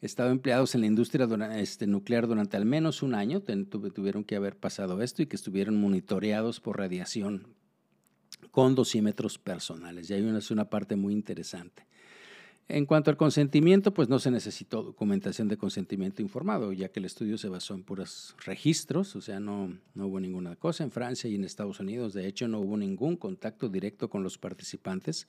estado 0.01 0.32
empleados 0.32 0.75
en 0.75 0.82
la 0.82 0.88
industria 0.88 1.27
este, 1.58 1.88
nuclear 1.88 2.27
durante 2.27 2.58
al 2.58 2.65
menos 2.65 3.03
un 3.03 3.15
año, 3.15 3.41
tuvieron 3.41 4.24
que 4.24 4.36
haber 4.36 4.56
pasado 4.56 5.01
esto 5.01 5.22
y 5.22 5.25
que 5.25 5.36
estuvieron 5.36 5.79
monitoreados 5.79 6.60
por 6.60 6.77
radiación 6.77 7.48
con 8.51 8.75
dosímetros 8.75 9.38
personales. 9.38 10.10
Y 10.10 10.13
hay 10.13 10.22
una, 10.22 10.39
es 10.39 10.51
una 10.51 10.70
parte 10.70 10.96
muy 10.96 11.13
interesante. 11.13 11.86
En 12.72 12.86
cuanto 12.86 13.10
al 13.10 13.18
consentimiento, 13.18 13.96
pues 13.96 14.10
no 14.10 14.20
se 14.20 14.29
necesitó 14.29 14.84
documentación 14.84 15.48
de 15.48 15.58
consentimiento 15.58 16.22
informado, 16.22 16.72
ya 16.72 16.89
que 16.89 17.00
el 17.00 17.06
estudio 17.06 17.39
se 17.39 17.50
basó 17.50 17.74
en 17.74 17.82
puros 17.82 18.36
registros, 18.46 19.15
o 19.15 19.22
sea, 19.22 19.39
no, 19.39 19.75
no 19.96 20.06
hubo 20.06 20.20
ninguna 20.20 20.56
cosa. 20.56 20.84
En 20.84 20.91
Francia 20.91 21.27
y 21.27 21.34
en 21.34 21.46
Estados 21.46 21.79
Unidos, 21.79 22.13
de 22.13 22.27
hecho, 22.27 22.48
no 22.48 22.60
hubo 22.60 22.77
ningún 22.77 23.18
contacto 23.18 23.70
directo 23.70 24.08
con 24.08 24.22
los 24.22 24.38
participantes 24.38 25.27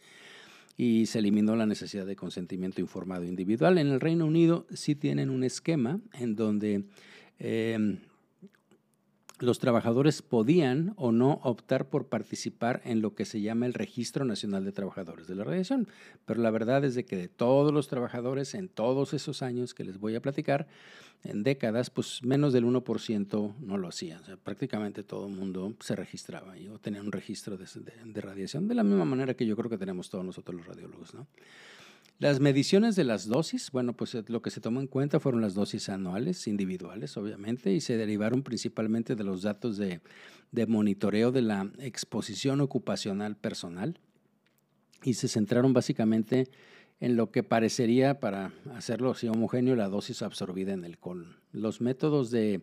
y 0.80 1.04
se 1.04 1.18
eliminó 1.18 1.56
la 1.56 1.66
necesidad 1.66 2.06
de 2.06 2.16
consentimiento 2.16 2.80
informado 2.80 3.24
individual. 3.24 3.76
En 3.76 3.88
el 3.88 4.00
Reino 4.00 4.24
Unido 4.24 4.64
sí 4.72 4.94
tienen 4.94 5.28
un 5.28 5.44
esquema 5.44 6.00
en 6.14 6.36
donde 6.36 6.84
em, 7.38 7.98
los 9.40 9.58
trabajadores 9.58 10.22
podían 10.22 10.92
o 10.96 11.12
no 11.12 11.40
optar 11.42 11.88
por 11.88 12.06
participar 12.06 12.80
en 12.84 13.00
lo 13.00 13.14
que 13.14 13.24
se 13.24 13.40
llama 13.40 13.66
el 13.66 13.74
Registro 13.74 14.24
Nacional 14.24 14.64
de 14.64 14.72
Trabajadores 14.72 15.26
de 15.26 15.34
la 15.34 15.44
Radiación. 15.44 15.88
Pero 16.26 16.40
la 16.40 16.50
verdad 16.50 16.84
es 16.84 16.94
de 16.94 17.04
que 17.04 17.16
de 17.16 17.28
todos 17.28 17.72
los 17.72 17.88
trabajadores 17.88 18.54
en 18.54 18.68
todos 18.68 19.14
esos 19.14 19.42
años 19.42 19.74
que 19.74 19.84
les 19.84 19.98
voy 19.98 20.14
a 20.14 20.22
platicar, 20.22 20.68
en 21.24 21.42
décadas, 21.42 21.90
pues 21.90 22.22
menos 22.22 22.52
del 22.52 22.64
1% 22.64 23.54
no 23.58 23.76
lo 23.76 23.88
hacía. 23.88 24.20
prácticamente 24.42 25.02
todo 25.02 25.26
el 25.26 25.34
mundo 25.34 25.74
se 25.80 25.94
registraba 25.94 26.54
o 26.72 26.78
tenía 26.78 27.02
un 27.02 27.12
registro 27.12 27.56
de, 27.58 28.20
radiación, 28.20 28.68
de 28.68 28.74
la 28.74 28.82
misma 28.82 29.04
manera 29.04 29.34
que 29.34 29.46
yo 29.46 29.56
creo 29.56 29.68
que 29.68 29.78
tenemos 29.78 30.08
todos 30.08 30.24
nosotros 30.24 30.56
los 30.56 30.66
radiólogos. 30.66 31.14
¿no? 31.14 31.26
Las 32.20 32.38
mediciones 32.38 32.96
de 32.96 33.04
las 33.04 33.28
dosis, 33.28 33.70
bueno, 33.70 33.94
pues 33.94 34.14
eh, 34.14 34.22
lo 34.28 34.42
que 34.42 34.50
se 34.50 34.60
tomó 34.60 34.80
en 34.80 34.86
cuenta 34.88 35.20
fueron 35.20 35.40
las 35.40 35.54
dosis 35.54 35.88
anuales, 35.88 36.46
individuales, 36.46 37.16
obviamente, 37.16 37.72
y 37.72 37.80
se 37.80 37.96
derivaron 37.96 38.42
principalmente 38.42 39.16
de 39.16 39.24
los 39.24 39.40
datos 39.40 39.78
de, 39.78 40.02
monitoreo 40.68 41.32
de 41.32 41.40
la 41.40 41.72
exposición 41.78 42.60
ocupacional 42.60 43.36
personal 43.36 43.98
y 45.02 45.14
se 45.14 45.28
centraron 45.28 45.72
básicamente 45.72 46.50
en 47.00 47.16
lo 47.16 47.30
que 47.30 47.42
parecería, 47.42 48.20
para 48.20 48.52
hacerlo 48.74 49.12
así 49.12 49.26
homogéneo, 49.26 49.74
la 49.74 49.88
dosis 49.88 50.20
absorbida 50.20 50.74
en 50.74 50.84
el 50.84 50.98
colon. 50.98 51.36
Los 51.52 51.80
métodos 51.80 52.30
de, 52.30 52.60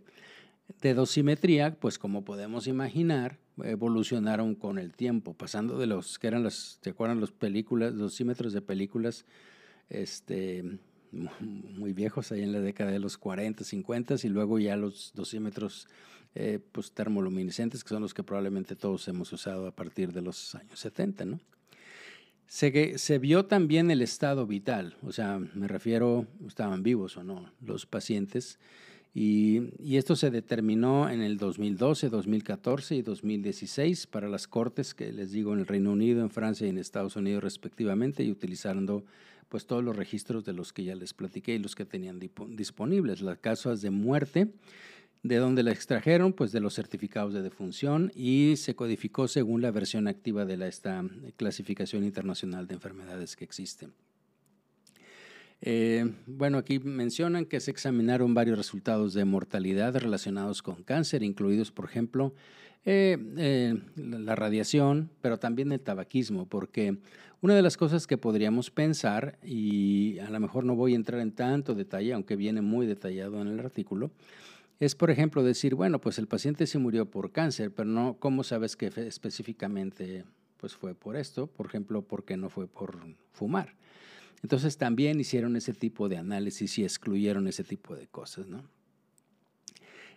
dosimetría, 0.81 1.75
pues 1.79 1.97
como 1.97 2.23
podemos 2.23 2.67
imaginar, 2.67 3.39
evolucionaron 3.63 4.55
con 4.55 4.77
el 4.77 4.93
tiempo, 4.93 5.33
pasando 5.33 5.77
de 5.77 5.87
los 5.87 6.19
que 6.19 6.27
eran 6.27 6.43
los, 6.43 6.79
¿te 6.81 6.91
acuerdan 6.91 7.19
los 7.19 7.31
películas, 7.31 7.95
dosímetros 7.95 8.53
de 8.53 8.61
películas 8.61 9.25
este, 9.89 10.79
muy 11.11 11.93
viejos, 11.93 12.31
ahí 12.31 12.41
en 12.41 12.51
la 12.51 12.59
década 12.59 12.91
de 12.91 12.99
los 12.99 13.17
40, 13.17 13.63
50 13.63 14.15
y 14.23 14.29
luego 14.29 14.59
ya 14.59 14.75
los 14.75 15.11
dosímetros 15.15 15.87
eh, 16.35 16.59
pues 16.71 16.91
termoluminescentes, 16.91 17.83
que 17.83 17.89
son 17.89 18.01
los 18.01 18.13
que 18.13 18.23
probablemente 18.23 18.75
todos 18.75 19.07
hemos 19.07 19.31
usado 19.33 19.67
a 19.67 19.75
partir 19.75 20.13
de 20.13 20.21
los 20.21 20.53
años 20.55 20.79
70, 20.79 21.25
¿no? 21.25 21.39
Se, 22.45 22.97
se, 22.97 23.19
vio 23.19 23.45
también 23.45 23.91
el 23.91 24.01
estado 24.01 24.47
vital, 24.47 24.95
o 25.01 25.11
sea, 25.11 25.37
me 25.37 25.67
refiero, 25.67 26.27
estaban 26.47 26.81
vivos 26.81 27.17
o 27.17 27.23
no 27.23 27.51
los 27.59 27.85
pacientes, 27.85 28.57
y, 29.19 29.73
y, 29.79 29.97
esto 29.97 30.15
se 30.15 30.29
determinó 30.29 31.09
en 31.09 31.21
el 31.21 31.37
2012, 31.37 32.09
2014 32.09 32.95
y 32.95 33.01
2016 33.01 34.05
para 34.07 34.29
las 34.29 34.47
cortes 34.47 34.93
que 34.93 35.11
les 35.11 35.31
digo 35.31 35.53
en 35.53 35.59
el 35.59 35.65
Reino 35.65 35.91
Unido, 35.91 36.21
en 36.21 36.29
Francia 36.29 36.67
y 36.67 36.69
en 36.69 36.77
Estados 36.77 37.15
Unidos 37.15 37.43
respectivamente, 37.43 38.23
y 38.23 38.29
utilizando 38.29 39.03
pues 39.49 39.65
todos 39.65 39.83
los 39.83 39.95
registros 39.95 40.45
de 40.45 40.53
los 40.53 40.71
que 40.71 40.83
ya 40.83 40.93
les 40.93 41.13
platiqué 41.13 41.55
y 41.55 41.59
los 41.59 41.73
que 41.73 41.85
tenían 41.85 42.19
disponibles, 42.19 43.21
las 43.21 43.39
causas 43.39 43.81
de 43.81 43.89
muerte 43.89 44.51
¿De 45.23 45.37
dónde 45.37 45.63
la 45.63 45.71
extrajeron? 45.71 46.31
Pues 46.31 46.51
de 46.51 46.59
los 46.59 46.75
certificados 46.75 47.33
de 47.33 47.41
defunción 47.41 48.11
y 48.15 48.55
se 48.55 48.75
codificó 48.75 49.27
según 49.27 49.61
la 49.61 49.71
versión 49.71 50.07
activa 50.07 50.45
de 50.45 50.57
la, 50.57 50.67
esta 50.67 51.03
clasificación 51.35 52.03
internacional 52.03 52.67
de 52.67 52.75
enfermedades 52.75 53.35
que 53.35 53.43
existe. 53.43 53.89
Eh, 55.61 56.13
bueno, 56.27 56.59
aquí 56.59 56.79
mencionan 56.79 57.45
que 57.45 57.59
se 57.59 57.71
examinaron 57.71 58.33
varios 58.33 58.57
resultados 58.57 59.13
de 59.13 59.25
mortalidad 59.25 59.95
relacionados 59.95 60.61
con 60.61 60.83
cáncer, 60.83 61.23
incluidos, 61.23 61.71
por 61.71 61.85
ejemplo, 61.85 62.33
eh, 62.85 63.17
eh, 63.37 63.75
la 63.95 64.35
radiación, 64.35 65.09
pero 65.21 65.39
también 65.39 65.71
el 65.71 65.81
tabaquismo, 65.81 66.45
porque 66.45 66.97
una 67.41 67.55
de 67.55 67.61
las 67.61 67.75
cosas 67.75 68.07
que 68.07 68.17
podríamos 68.17 68.71
pensar, 68.71 69.37
y 69.43 70.19
a 70.19 70.29
lo 70.29 70.39
mejor 70.39 70.63
no 70.63 70.75
voy 70.75 70.93
a 70.93 70.95
entrar 70.95 71.19
en 71.21 71.31
tanto 71.31 71.75
detalle, 71.75 72.13
aunque 72.13 72.35
viene 72.35 72.61
muy 72.61 72.85
detallado 72.85 73.41
en 73.41 73.47
el 73.47 73.59
artículo, 73.59 74.11
es, 74.79 74.95
por 74.95 75.09
ejemplo, 75.09 75.43
decir, 75.43 75.73
bueno, 75.73 75.99
pues 75.99 76.19
el 76.19 76.27
paciente 76.27 76.67
se 76.67 76.77
murió 76.77 77.09
por 77.09 77.31
cáncer, 77.31 77.71
pero 77.71 77.89
no, 77.89 78.15
¿cómo 78.19 78.43
sabes 78.43 78.75
que 78.75 78.91
específicamente 78.95 80.23
pues 80.57 80.75
fue 80.75 80.93
por 80.93 81.15
esto? 81.15 81.47
Por 81.47 81.65
ejemplo, 81.65 82.03
¿por 82.03 82.25
qué 82.25 82.37
no 82.37 82.49
fue 82.49 82.67
por 82.67 82.99
fumar? 83.31 83.73
Entonces 84.43 84.77
también 84.77 85.19
hicieron 85.19 85.55
ese 85.55 85.73
tipo 85.73 86.09
de 86.09 86.17
análisis 86.17 86.77
y 86.77 86.83
excluyeron 86.83 87.47
ese 87.47 87.63
tipo 87.63 87.95
de 87.95 88.07
cosas, 88.07 88.47
¿no? 88.47 88.63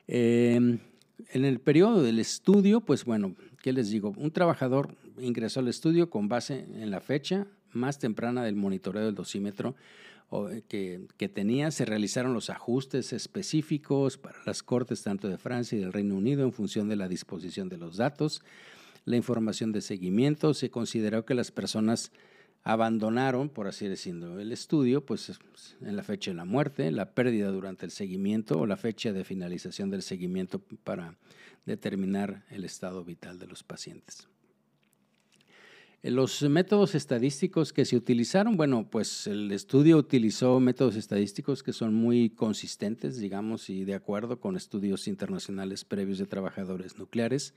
Em, 0.06 0.78
en 1.32 1.44
el 1.44 1.60
periodo 1.60 2.02
del 2.02 2.18
estudio, 2.18 2.80
pues 2.80 3.04
bueno, 3.04 3.34
¿qué 3.62 3.72
les 3.72 3.90
digo? 3.90 4.12
Un 4.16 4.30
trabajador 4.30 4.96
ingresó 5.20 5.60
al 5.60 5.68
estudio 5.68 6.10
con 6.10 6.28
base 6.28 6.66
en 6.74 6.90
la 6.90 7.00
fecha 7.00 7.46
más 7.72 7.98
temprana 7.98 8.42
del 8.42 8.56
monitoreo 8.56 9.04
del 9.04 9.14
dosímetro 9.14 9.76
eh, 10.32 10.62
que, 10.68 11.06
que, 11.16 11.28
tenía, 11.28 11.70
se 11.70 11.84
realizaron 11.84 12.34
los 12.34 12.50
ajustes 12.50 13.12
específicos 13.12 14.18
para 14.18 14.38
las 14.46 14.62
cortes 14.62 15.02
tanto 15.02 15.28
de 15.28 15.38
Francia 15.38 15.76
y 15.76 15.80
del 15.80 15.92
Reino 15.92 16.16
Unido 16.16 16.44
en 16.44 16.52
función 16.52 16.88
de 16.88 16.96
la 16.96 17.08
disposición 17.08 17.68
de 17.68 17.78
los 17.78 17.96
datos, 17.96 18.42
la 19.04 19.16
información 19.16 19.72
de 19.72 19.80
seguimiento, 19.80 20.54
se 20.54 20.70
consideró 20.70 21.24
que 21.24 21.34
las 21.34 21.50
personas 21.50 22.12
abandonaron, 22.62 23.49
por 23.49 23.67
así 23.67 23.88
decirlo, 23.88 24.38
el 24.38 24.52
estudio, 24.52 25.05
pues 25.05 25.33
en 25.81 25.97
la 25.97 26.02
fecha 26.02 26.31
de 26.31 26.37
la 26.37 26.45
muerte, 26.45 26.90
la 26.90 27.14
pérdida 27.14 27.50
durante 27.50 27.87
el 27.87 27.90
seguimiento 27.90 28.59
o 28.59 28.67
la 28.67 28.76
fecha 28.76 29.12
de 29.12 29.25
finalización 29.25 29.90
del 29.90 30.02
seguimiento 30.02 30.61
para 30.85 31.17
determinar 31.64 32.45
el 32.50 32.64
estado 32.64 33.05
vital 33.05 33.38
de 33.38 33.47
los 33.47 33.62
pacientes. 33.62 34.29
Los 36.02 36.40
métodos 36.43 36.95
estadísticos 36.95 37.75
que 37.75 37.85
se 37.85 37.95
utilizaron, 37.95 38.57
bueno, 38.57 38.88
pues 38.88 39.26
el 39.26 39.52
estudio 39.52 39.99
utilizó 39.99 40.59
métodos 40.59 40.97
estadísticos 40.97 41.62
que 41.62 41.75
son 41.75 41.93
muy 41.93 42.31
consistentes, 42.31 43.19
digamos, 43.19 43.69
y 43.69 43.85
de 43.85 43.95
acuerdo 43.95 44.40
con 44.40 44.57
estudios 44.57 45.07
internacionales 45.09 45.85
previos 45.85 46.17
de 46.17 46.25
trabajadores 46.25 46.97
nucleares, 46.97 47.52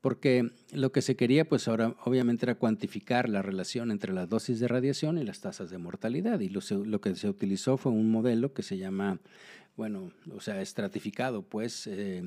porque 0.00 0.50
lo 0.72 0.92
que 0.92 1.02
se 1.02 1.16
quería, 1.16 1.48
pues 1.48 1.68
ahora 1.68 1.94
obviamente 2.04 2.46
era 2.46 2.54
cuantificar 2.54 3.28
la 3.28 3.42
relación 3.42 3.90
entre 3.90 4.12
las 4.12 4.28
dosis 4.28 4.60
de 4.60 4.68
radiación 4.68 5.18
y 5.18 5.24
las 5.24 5.40
tasas 5.40 5.70
de 5.70 5.78
mortalidad, 5.78 6.40
y 6.40 6.48
lo, 6.48 7.00
que 7.00 7.14
se 7.14 7.28
utilizó 7.28 7.76
fue 7.76 7.92
un 7.92 8.10
modelo 8.10 8.52
que 8.52 8.62
se 8.62 8.78
llama, 8.78 9.18
bueno, 9.76 10.12
o 10.34 10.40
sea, 10.40 10.60
estratificado, 10.60 11.42
pues... 11.42 11.86
Eh, 11.86 12.22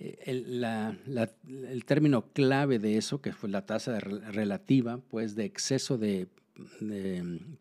el, 0.00 0.64
el, 0.64 1.84
término 1.84 2.26
clave 2.32 2.78
de 2.78 2.98
eso, 2.98 3.20
que 3.20 3.32
fue 3.32 3.48
la 3.48 3.66
tasa 3.66 3.98
relativa, 3.98 5.00
pues 5.10 5.34
de 5.34 5.44
exceso 5.44 5.98
de 5.98 6.28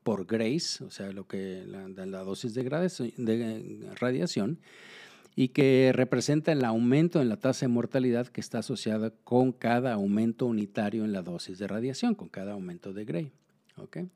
por 0.03 0.25
Grace, 0.25 0.84
o 0.84 0.89
sea, 0.89 1.12
lo 1.12 1.27
que 1.27 1.63
la, 1.67 1.88
la 1.88 2.24
dosis 2.24 2.53
de, 2.53 2.63
de 2.63 3.89
radiación, 3.96 4.60
y 5.39 5.50
que 5.50 5.91
representa 5.94 6.51
el 6.51 6.65
aumento 6.65 7.22
en 7.22 7.29
la 7.29 7.38
tasa 7.38 7.67
de 7.67 7.72
mortalidad 7.72 8.25
que 8.25 8.41
está 8.41 8.58
asociada 8.58 9.12
con 9.24 9.51
cada 9.51 9.94
aumento 9.94 10.48
unitario 10.48 11.06
en 11.06 11.13
la 11.13 11.22
dosis 11.22 11.60
de 11.60 11.67
radiación, 11.67 12.15
con 12.15 12.27
cada 12.27 12.53
aumento 12.53 12.91
de 12.91 13.06
Gray. 13.06 13.32
¿okay? 13.75 14.10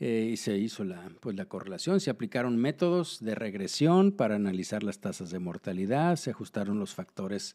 Eh, 0.00 0.30
y 0.32 0.36
se 0.36 0.58
hizo 0.58 0.82
la, 0.82 1.08
pues, 1.20 1.36
la 1.36 1.44
correlación, 1.44 2.00
se 2.00 2.10
aplicaron 2.10 2.56
métodos 2.56 3.20
de 3.20 3.36
regresión 3.36 4.10
para 4.10 4.34
analizar 4.34 4.82
las 4.82 4.98
tasas 4.98 5.30
de 5.30 5.38
mortalidad, 5.38 6.16
se 6.16 6.30
ajustaron 6.30 6.80
los 6.80 6.94
factores, 6.94 7.54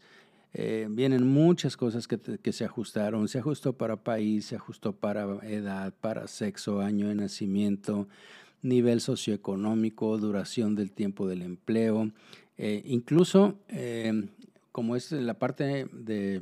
eh, 0.53 0.87
vienen 0.89 1.27
muchas 1.27 1.75
cosas 1.75 2.07
que, 2.07 2.17
que 2.17 2.53
se 2.53 2.63
ajustaron, 2.63 3.27
se 3.27 3.39
ajustó 3.39 3.73
para 3.73 3.97
país, 3.97 4.45
se 4.45 4.55
ajustó 4.55 4.93
para 4.93 5.25
edad, 5.45 5.93
para 5.99 6.29
sexo, 6.29 6.79
año 6.79 7.09
de 7.09 7.15
nacimiento, 7.15 8.07
nivel 8.61 9.01
socioeconómico, 9.01 10.17
duración 10.17 10.75
del 10.75 10.93
tiempo 10.93 11.27
del 11.27 11.41
empleo, 11.41 12.13
eh, 12.57 12.81
incluso, 12.85 13.59
eh, 13.69 14.27
como 14.71 14.95
es 14.95 15.11
la 15.11 15.35
parte 15.35 15.87
de 15.91 16.41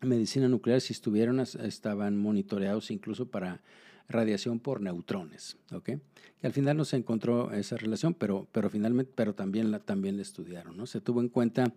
medicina 0.00 0.48
nuclear, 0.48 0.80
si 0.80 0.92
estuvieron, 0.92 1.40
estaban 1.40 2.16
monitoreados 2.16 2.90
incluso 2.90 3.26
para 3.26 3.60
radiación 4.08 4.60
por 4.60 4.80
neutrones, 4.80 5.56
¿ok? 5.72 5.84
Que 6.40 6.46
al 6.46 6.52
final 6.52 6.76
no 6.76 6.84
se 6.84 6.96
encontró 6.96 7.52
esa 7.52 7.76
relación, 7.76 8.14
pero, 8.14 8.48
pero 8.52 8.68
finalmente, 8.68 9.12
pero 9.14 9.34
también 9.34 9.70
la, 9.70 9.78
también 9.78 10.16
la 10.16 10.22
estudiaron, 10.22 10.76
¿no? 10.76 10.86
Se 10.86 11.00
tuvo 11.00 11.20
en 11.20 11.28
cuenta 11.28 11.72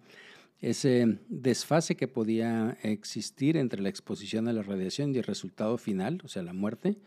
ese 0.61 1.19
desfase 1.29 1.95
que 1.95 2.07
podía 2.07 2.77
existir 2.81 3.57
entre 3.57 3.81
la 3.81 3.89
exposición 3.89 4.47
a 4.47 4.53
la 4.53 4.63
radiación 4.63 5.13
y 5.13 5.17
el 5.17 5.23
resultado 5.23 5.77
final, 5.77 6.21
o 6.23 6.27
sea, 6.27 6.43
la 6.43 6.53
muerte, 6.53 6.97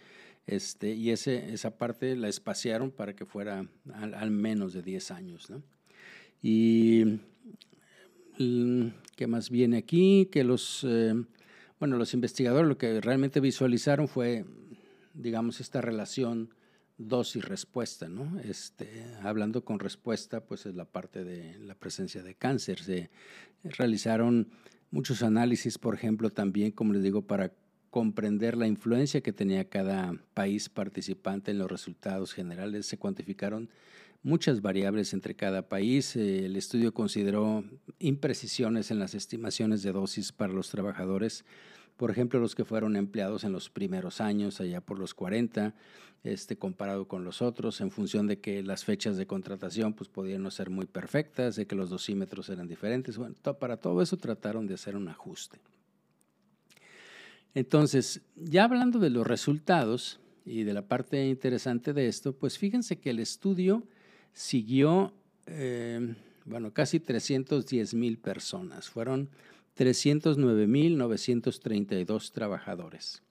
este, 0.46 0.92
y 0.94 1.10
ese, 1.10 1.52
esa 1.52 1.76
parte 1.76 2.16
la 2.16 2.28
espaciaron 2.28 2.90
para 2.90 3.14
que 3.14 3.26
fuera 3.26 3.66
al, 3.92 4.14
al 4.14 4.30
menos 4.30 4.72
de 4.72 4.82
10 4.82 5.10
años, 5.10 5.50
¿no? 5.50 5.62
Y 6.42 7.20
mm, 8.38 8.86
¿qué 9.16 9.26
más 9.26 9.50
viene 9.50 9.78
aquí? 9.78 10.28
Que 10.30 10.44
los, 10.44 10.84
eh, 10.88 11.14
bueno, 11.78 11.96
los 11.96 12.14
investigadores 12.14 12.68
lo 12.68 12.78
que 12.78 13.00
realmente 13.00 13.40
visualizaron 13.40 14.08
fue, 14.08 14.44
digamos, 15.14 15.60
esta 15.60 15.80
relación 15.80 16.54
dosis-respuesta, 16.98 18.08
¿no? 18.08 18.40
Este, 18.40 19.04
hablando 19.22 19.64
con 19.64 19.78
respuesta, 19.78 20.44
pues 20.44 20.66
es 20.66 20.74
la 20.74 20.84
parte 20.84 21.24
de 21.24 21.58
la 21.60 21.74
presencia 21.74 22.22
de 22.22 22.34
cáncer. 22.34 22.80
Se 22.82 23.10
realizaron 23.62 24.48
muchos 24.90 25.22
análisis, 25.22 25.78
por 25.78 25.94
ejemplo, 25.94 26.30
también, 26.30 26.72
como 26.72 26.92
les 26.92 27.02
digo, 27.02 27.22
para 27.22 27.52
comprender 27.90 28.56
la 28.56 28.66
influencia 28.66 29.22
que 29.22 29.32
tenía 29.32 29.68
cada 29.68 30.14
país 30.34 30.68
participante 30.68 31.52
en 31.52 31.58
los 31.58 31.70
resultados 31.70 32.34
generales. 32.34 32.86
Se 32.86 32.98
cuantificaron 32.98 33.70
muchas 34.22 34.62
variables 34.62 35.12
entre 35.12 35.34
cada 35.34 35.68
país. 35.68 36.16
Eh, 36.16 36.46
el 36.46 36.56
estudio 36.56 36.92
consideró 36.92 37.64
imprecisiones 37.98 38.90
en 38.90 38.98
las 38.98 39.14
estimaciones 39.14 39.82
de 39.82 39.92
dosis 39.92 40.32
para 40.32 40.52
los 40.52 40.70
trabajadores, 40.70 41.44
por 41.98 42.12
ejemplo, 42.12 42.38
los 42.38 42.54
que 42.54 42.64
fueron 42.64 42.94
empleados 42.94 43.42
en 43.42 43.52
los 43.52 43.70
primeros 43.70 44.20
años, 44.20 44.60
allá 44.60 44.80
por 44.80 45.00
los 45.00 45.14
40, 45.14 45.74
este, 46.22 46.56
comparado 46.56 47.08
con 47.08 47.24
los 47.24 47.42
otros, 47.42 47.80
en 47.80 47.90
función 47.90 48.28
de 48.28 48.38
que 48.38 48.62
las 48.62 48.84
fechas 48.84 49.16
de 49.16 49.26
contratación 49.26 49.94
pues, 49.94 50.08
podían 50.08 50.44
no 50.44 50.52
ser 50.52 50.70
muy 50.70 50.86
perfectas, 50.86 51.56
de 51.56 51.66
que 51.66 51.74
los 51.74 51.90
dosímetros 51.90 52.50
eran 52.50 52.68
diferentes. 52.68 53.18
Bueno, 53.18 53.34
para 53.58 53.78
todo 53.78 54.00
eso 54.00 54.16
trataron 54.16 54.68
de 54.68 54.74
hacer 54.74 54.94
un 54.94 55.08
ajuste. 55.08 55.58
Entonces, 57.52 58.20
ya 58.36 58.62
hablando 58.62 59.00
de 59.00 59.10
los 59.10 59.26
resultados 59.26 60.20
y 60.44 60.62
de 60.62 60.74
la 60.74 60.82
parte 60.82 61.26
interesante 61.26 61.92
de 61.92 62.06
esto, 62.06 62.32
pues 62.32 62.58
fíjense 62.58 63.00
que 63.00 63.10
el 63.10 63.18
estudio 63.18 63.82
siguió, 64.32 65.12
eh, 65.46 66.14
bueno, 66.44 66.72
casi 66.72 67.00
310 67.00 67.94
mil 67.94 68.18
personas. 68.18 68.88
Fueron 68.88 69.30
309 69.74 70.66
mil 70.66 70.98
932 70.98 72.32
trabajadores. 72.32 73.22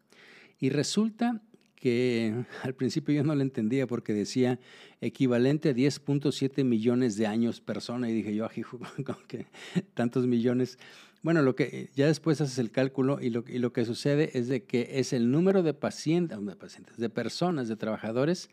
Y 0.60 0.70
resulta 0.70 1.42
que 1.76 2.46
al 2.64 2.74
principio 2.74 3.16
yo 3.16 3.24
no 3.24 3.36
lo 3.36 3.42
entendía 3.42 3.88
porque 3.88 4.14
decía 4.14 4.60
equivalente 5.02 5.70
a 5.70 5.74
10.7 5.74 6.64
millones 6.64 7.16
de 7.18 7.28
años 7.28 7.62
persona 7.62 8.10
y 8.10 8.14
dije 8.14 8.36
yo, 8.36 8.46
ajijo, 8.46 8.80
que 9.28 9.46
tantos 9.94 10.28
millones. 10.28 10.78
Bueno, 11.24 11.42
lo 11.42 11.56
que 11.56 11.90
ya 11.96 12.08
después 12.08 12.42
haces 12.42 12.58
el 12.60 12.72
cálculo 12.72 13.20
y 13.22 13.30
lo, 13.30 13.44
y 13.48 13.60
lo 13.60 13.74
que 13.74 13.86
sucede 13.86 14.32
es 14.34 14.48
de 14.48 14.64
que 14.64 15.00
es 15.00 15.14
el 15.14 15.32
número 15.32 15.64
de 15.64 15.74
pacientes, 15.74 16.38
de 16.98 17.10
personas, 17.10 17.68
de 17.68 17.76
trabajadores 17.76 18.50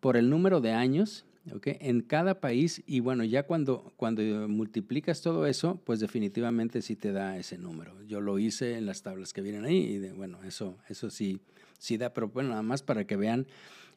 por 0.00 0.16
el 0.16 0.30
número 0.30 0.60
de 0.60 0.72
años 0.72 1.24
en 1.64 2.00
cada 2.00 2.40
país 2.40 2.82
y 2.86 3.00
bueno, 3.00 3.24
ya 3.24 3.44
cuando, 3.44 3.92
cuando 3.96 4.22
multiplicas 4.48 5.22
todo 5.22 5.46
eso, 5.46 5.80
pues 5.84 6.00
definitivamente 6.00 6.82
sí 6.82 6.96
te 6.96 7.12
da 7.12 7.36
ese 7.36 7.58
número. 7.58 8.02
Yo 8.02 8.20
lo 8.20 8.38
hice 8.38 8.76
en 8.76 8.86
las 8.86 9.02
tablas 9.02 9.32
que 9.32 9.42
vienen 9.42 9.64
ahí 9.64 9.76
y 9.76 10.10
bueno, 10.10 10.42
eso, 10.42 10.78
eso 10.88 11.10
sí, 11.10 11.40
sí 11.78 11.96
da, 11.96 12.12
pero 12.12 12.28
bueno, 12.28 12.50
nada 12.50 12.62
más 12.62 12.82
para 12.82 13.06
que 13.06 13.16
vean 13.16 13.46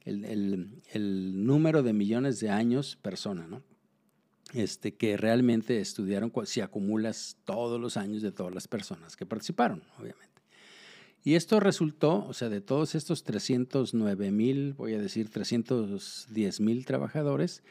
el, 0.06 0.26
el, 0.26 0.82
el 0.94 1.46
número 1.46 1.84
de 1.84 1.94
millones 1.94 2.40
de 2.40 2.50
años 2.50 2.98
persona, 3.02 3.48
¿no? 3.48 3.64
Este, 4.54 4.96
que 4.96 5.16
realmente 5.16 5.80
estudiaron 5.80 6.32
si 6.46 6.62
acumulas 6.62 7.38
todos 7.46 7.80
los 7.80 7.98
años 7.98 8.24
de 8.24 8.32
todas 8.32 8.54
las 8.54 8.68
personas 8.68 9.16
que 9.16 9.26
participaron, 9.26 9.84
obviamente. 10.00 10.29
Y 11.24 11.36
esto 11.36 11.60
resultó, 11.60 12.26
o 12.26 12.34
sea, 12.34 12.50
de 12.50 12.62
todos 12.62 12.96
estos 12.96 13.24
309 13.24 14.32
mil, 14.32 14.74
voy 14.74 14.94
a 14.94 15.00
decir 15.00 15.30
310 15.30 16.60
mil 16.62 16.86
trabajadores, 16.86 17.62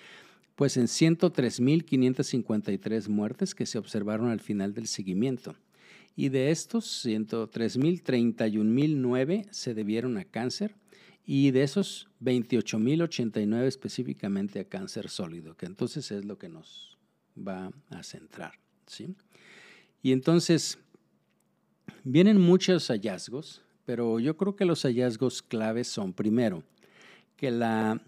pues 0.55 0.77
en 0.77 0.89
103 0.89 1.61
mil 1.61 1.85
553 1.85 3.09
muertes 3.09 3.55
que 3.55 3.65
se 3.65 3.79
observaron 3.79 4.29
al 4.29 4.41
final 4.41 4.75
del 4.75 4.87
seguimiento. 4.87 5.55
Y 6.17 6.31
de 6.31 6.51
estos 6.51 6.87
103 7.03 7.79
mil, 7.79 8.03
31 8.03 8.71
mil 8.71 9.01
9 9.01 9.47
se 9.51 9.73
debieron 9.73 10.19
a 10.19 10.25
cáncer 10.25 10.75
y 11.25 11.53
de 11.53 11.63
esos 11.63 12.09
28 12.21 12.79
mil 12.79 13.03
89 13.03 13.69
específicamente 13.69 14.61
a 14.61 14.65
cáncer 14.65 15.11
sólido, 15.11 15.57
que 15.57 15.67
entonces 15.67 16.11
es 16.11 16.25
lo 16.25 16.39
que 16.39 16.49
nos 16.49 16.99
va 17.37 17.71
a 17.91 18.03
centrar. 18.03 18.55
¿sí? 18.87 19.15
Y 20.03 20.13
entonces, 20.13 20.79
Vienen 22.05 22.41
muchos 22.41 22.89
hallazgos, 22.89 23.63
pero 23.85 24.21
yo 24.21 24.37
creo 24.37 24.57
que 24.57 24.65
los 24.65 24.83
hallazgos 24.83 25.43
claves 25.43 25.89
son, 25.89 26.13
primero, 26.13 26.63
que 27.37 27.51
la, 27.51 28.01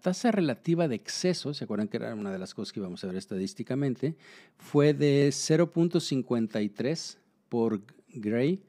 tasa 0.00 0.30
relativa 0.30 0.88
de 0.88 0.94
exceso, 0.94 1.52
¿se 1.52 1.64
acuerdan 1.64 1.88
que 1.88 1.98
era 1.98 2.14
una 2.14 2.30
de 2.30 2.38
las 2.38 2.54
cosas 2.54 2.72
que 2.72 2.80
íbamos 2.80 3.02
a 3.02 3.08
ver 3.08 3.16
estadísticamente? 3.16 4.14
Fue 4.56 4.94
de 4.94 5.28
0.53 5.28 7.16
por 7.48 7.82
Gray 8.14 8.62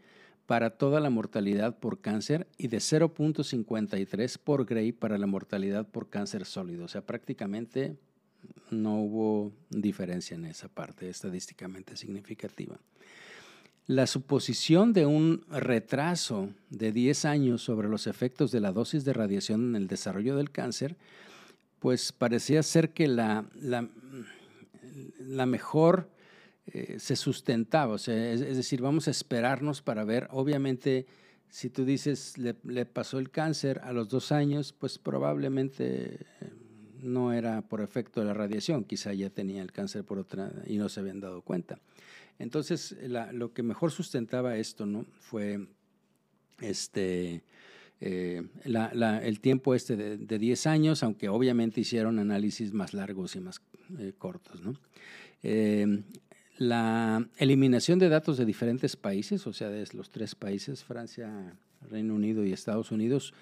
para 0.46 0.72
toda 0.72 1.00
la 1.00 1.12
mortalidad 1.12 1.78
por 1.78 2.02
cáncer 2.02 2.48
y 2.58 2.70
de 2.70 2.78
0.53 2.78 4.38
por 4.44 4.66
Gray 4.66 4.92
para 4.92 5.20
la 5.20 5.28
mortalidad 5.28 5.88
por 5.88 6.10
cáncer 6.10 6.46
sólido. 6.46 6.86
O 6.86 6.88
sea, 6.88 7.02
prácticamente 7.02 7.96
no 8.72 9.00
hubo 9.00 9.52
diferencia 9.70 10.36
en 10.36 10.46
esa 10.46 10.68
parte 10.68 11.08
estadísticamente 11.08 11.96
significativa. 11.96 12.80
La 13.90 14.06
suposición 14.06 14.94
de 14.94 15.08
un 15.08 15.44
retraso 15.50 16.52
de 16.70 16.92
10 16.92 17.26
años 17.26 17.64
sobre 17.64 17.90
los 17.90 18.06
efectos 18.06 18.52
de 18.52 18.60
la 18.60 18.72
dosis 18.72 19.04
de 19.04 19.14
radiación 19.14 19.70
en 19.70 19.76
el 19.76 19.88
desarrollo 19.88 20.36
del 20.36 20.52
cáncer, 20.52 20.96
pues 21.80 22.12
parecía 22.12 22.62
ser 22.62 22.92
que 22.92 23.08
la, 23.08 23.50
la, 23.60 25.46
mejor 25.48 26.08
eh, 26.68 26.98
se 27.00 27.16
sustentaba. 27.16 27.96
O 27.96 27.98
sea, 27.98 28.32
es, 28.32 28.42
decir, 28.42 28.80
vamos 28.80 29.08
a 29.08 29.12
esperarnos 29.12 29.82
para 29.82 30.04
ver, 30.04 30.28
obviamente, 30.30 31.08
si 31.50 31.72
tú 31.72 31.84
dices 31.84 32.38
le, 32.38 32.58
le, 32.66 32.86
pasó 32.86 33.18
el 33.18 33.32
cáncer 33.32 33.82
a 33.84 33.92
los 33.92 34.08
dos 34.08 34.32
años, 34.32 34.72
pues 34.72 35.00
probablemente 35.00 36.28
eh, 36.42 36.52
no 37.02 37.34
era 37.34 37.62
por 37.62 37.82
efecto 37.82 38.20
de 38.20 38.28
la 38.28 38.34
radiación, 38.34 38.84
quizá 38.84 39.14
ya 39.14 39.30
tenía 39.30 39.62
el 39.62 39.72
cáncer 39.72 40.04
por 40.04 40.20
otra 40.20 40.52
y 40.66 40.78
no 40.78 40.90
se 40.90 41.00
habían 41.00 41.20
dado 41.20 41.42
cuenta. 41.42 41.80
Entonces, 42.40 42.96
lo 43.34 43.54
que 43.54 43.64
mejor 43.64 43.92
sustentaba 43.92 44.56
esto 44.58 44.86
¿no? 44.86 45.06
fue 45.20 45.68
este, 46.62 47.44
eh, 48.00 48.44
el 48.64 49.40
tiempo 49.42 49.76
este 49.76 49.96
de, 49.96 50.40
10 50.40 50.68
años, 50.68 51.04
aunque 51.04 51.28
obviamente 51.28 51.82
hicieron 51.82 52.18
análisis 52.18 52.74
más 52.74 52.94
largos 52.94 53.36
y 53.36 53.42
más 53.42 53.62
eh, 54.00 54.14
cortos. 54.18 54.62
¿no? 54.62 54.76
Eh, 55.44 56.04
la 56.58 57.28
eliminación 57.38 58.00
de 58.00 58.10
datos 58.10 58.38
de 58.38 58.46
diferentes 58.46 58.96
países, 58.96 59.46
o 59.48 59.54
sea, 59.54 59.70
de 59.70 59.86
los 59.94 60.10
tres 60.10 60.36
países, 60.36 60.84
Francia, 60.84 61.54
Reino 61.90 62.14
Unido 62.14 62.46
y 62.46 62.54
Estados 62.54 62.92
Unidos, 62.92 63.34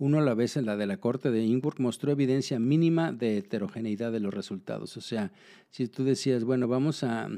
uno 0.00 0.18
a 0.18 0.22
la 0.22 0.32
vez 0.32 0.56
en 0.56 0.64
la 0.64 0.78
de 0.78 0.86
la 0.86 0.96
Corte 0.96 1.30
de 1.30 1.44
Innsbruck 1.44 1.78
mostró 1.78 2.10
evidencia 2.10 2.58
mínima 2.58 3.12
de 3.12 3.36
heterogeneidad 3.36 4.10
de 4.10 4.20
los 4.20 4.32
resultados. 4.32 4.96
O 4.96 5.02
sea, 5.02 5.30
si 5.70 5.88
tú 5.88 6.04
decías, 6.04 6.42
bueno, 6.42 6.66
vamos 6.66 7.04
a, 7.04 7.28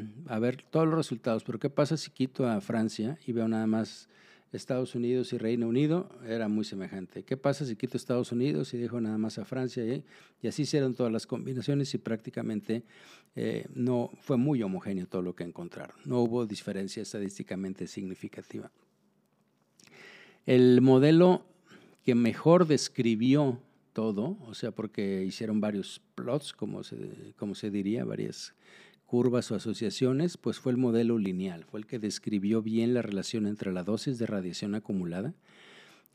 ver 0.41 0.63
todos 0.71 0.87
los 0.87 0.95
resultados, 0.95 1.43
pero 1.43 1.59
¿qué 1.59 1.71
pasa 1.71 1.97
si 1.97 2.13
quito 2.13 2.47
a 2.47 2.61
Francia 2.61 3.19
y 3.27 3.33
veo 3.33 3.49
nada 3.49 3.67
más 3.67 4.09
Estados 4.53 4.95
Unidos 4.95 5.33
y 5.33 5.39
Reino 5.39 5.67
Unido 5.67 6.11
era 6.27 6.47
muy 6.47 6.65
semejante. 6.65 7.25
¿Qué 7.25 7.39
pasa 7.39 7.65
si 7.65 7.75
quito 7.75 7.97
Estados 7.97 8.33
Unidos 8.33 8.75
y 8.75 8.79
dejo 8.79 9.01
nada 9.01 9.17
más 9.17 9.39
a 9.39 9.47
Francia? 9.47 9.83
Y, 9.83 10.05
y 10.43 10.47
así 10.47 10.63
hicieron 10.63 10.95
todas 10.95 11.11
las 11.11 11.27
combinaciones 11.27 11.93
y 11.95 11.99
prácticamente 11.99 12.85
eh, 13.35 13.67
no 13.75 14.11
fue 14.21 14.37
muy 14.37 14.63
homogéneo 14.63 15.07
todo 15.07 15.23
lo 15.23 15.35
que 15.35 15.43
encontraron. 15.43 15.97
No 16.05 16.21
hubo 16.21 16.47
diferencia 16.47 17.03
estadísticamente 17.03 17.87
significativa. 17.87 18.71
El 20.45 20.81
modelo 20.83 21.47
que 22.05 22.15
mejor 22.15 22.67
describió 22.67 23.61
todo, 23.93 24.39
o 24.47 24.55
sea, 24.55 24.71
porque 24.73 25.23
hicieron 25.25 25.61
varios 25.61 26.01
plots, 26.15 26.53
como 26.53 26.83
se, 26.83 27.35
como 27.37 27.55
se 27.55 27.71
diría, 27.71 28.05
varias 28.05 28.55
curvas 29.07 29.51
o 29.51 29.55
asociaciones, 29.55 30.39
pues 30.39 30.59
fue 30.59 30.73
el 30.73 30.79
modelo 30.79 31.19
lineal, 31.19 31.65
fue 31.65 31.81
el 31.81 31.87
que 31.87 31.99
describió 31.99 32.63
bien 32.63 32.95
la 32.95 33.03
relación 33.03 33.47
entre 33.47 33.73
la 33.73 33.85
dosis 33.85 34.19
de 34.19 34.27
radiación 34.27 34.75
acumulada, 34.75 35.35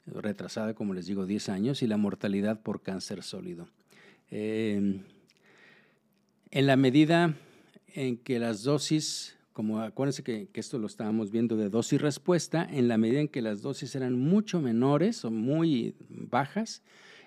retrasada, 0.07 0.73
como 0.73 0.93
les 0.93 1.05
digo, 1.05 1.25
10 1.25 1.49
años, 1.49 1.83
y 1.83 1.87
la 1.87 1.97
mortalidad 1.97 2.61
por 2.61 2.81
cáncer 2.81 3.21
sólido. 3.21 3.69
Em, 4.31 5.03
en 6.49 6.65
la 6.65 6.75
medida 6.75 7.35
en 7.93 8.17
que 8.17 8.39
las 8.39 8.63
dosis, 8.63 9.36
como 9.57 9.81
acuérdense 9.81 10.21
que, 10.21 10.47
esto 10.53 10.77
lo 10.77 10.85
estábamos 10.85 11.31
viendo 11.31 11.57
de 11.57 11.71
dosis 11.71 11.99
respuesta, 11.99 12.63
en 12.69 12.87
la 12.87 12.99
medida 12.99 13.21
en 13.21 13.27
que 13.27 13.41
las 13.41 13.63
dosis 13.63 13.95
eran 13.95 14.13
mucho 14.13 14.61
menores 14.61 15.25
o 15.25 15.31
muy 15.31 15.95
bajas, 16.09 16.83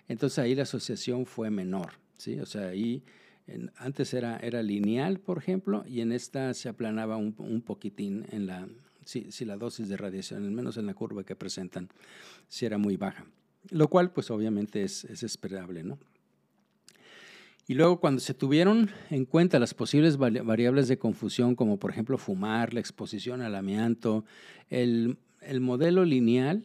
entonces 0.07 0.39
ahí 0.39 0.55
la 0.55 0.63
asociación 0.63 1.27
fue 1.27 1.51
menor, 1.51 1.95
¿sí? 2.19 2.39
O 2.39 2.47
sea, 2.47 2.69
ahí 2.69 3.03
antes 3.75 4.15
era, 4.15 4.37
era 4.37 4.63
lineal, 4.63 5.19
por 5.19 5.39
ejemplo, 5.39 5.83
y 5.89 6.03
en 6.03 6.13
esta 6.13 6.55
se 6.55 6.69
aplanaba 6.69 7.17
un, 7.17 7.35
un 7.37 7.63
poquitín 7.63 8.25
en 8.31 8.47
la, 8.47 8.69
si, 9.05 9.33
si, 9.33 9.45
la 9.45 9.57
dosis 9.57 9.89
de 9.89 9.97
radiación, 9.97 10.45
al 10.45 10.53
menos 10.53 10.77
en 10.77 10.87
la 10.87 10.95
curva 10.95 11.25
que 11.25 11.35
presentan, 11.35 11.89
si 12.47 12.65
era 12.65 12.79
muy 12.79 12.97
baja. 12.97 13.27
Lo 13.71 13.89
cual, 13.89 14.13
pues 14.13 14.31
obviamente 14.31 14.85
es, 14.85 15.03
es 15.03 15.25
esperable, 15.25 15.83
¿no? 15.83 15.99
Y 17.71 17.75
luego 17.75 18.01
cuando 18.01 18.21
se 18.21 18.35
tuvieron 18.35 18.91
en 19.11 19.25
cuenta 19.25 19.61
las 19.61 19.75
posibles 19.75 20.17
variables 20.17 20.89
de 20.89 20.99
confusión, 20.99 21.55
como 21.55 21.79
por 21.79 21.93
ejemplo 21.93 22.19
fumar, 22.19 22.75
la 22.75 22.81
exposición 22.81 23.43
al 23.43 23.55
amianto, 23.55 24.25
el, 24.71 25.19
el 25.41 25.61
modelo 25.61 26.05
lineal 26.05 26.65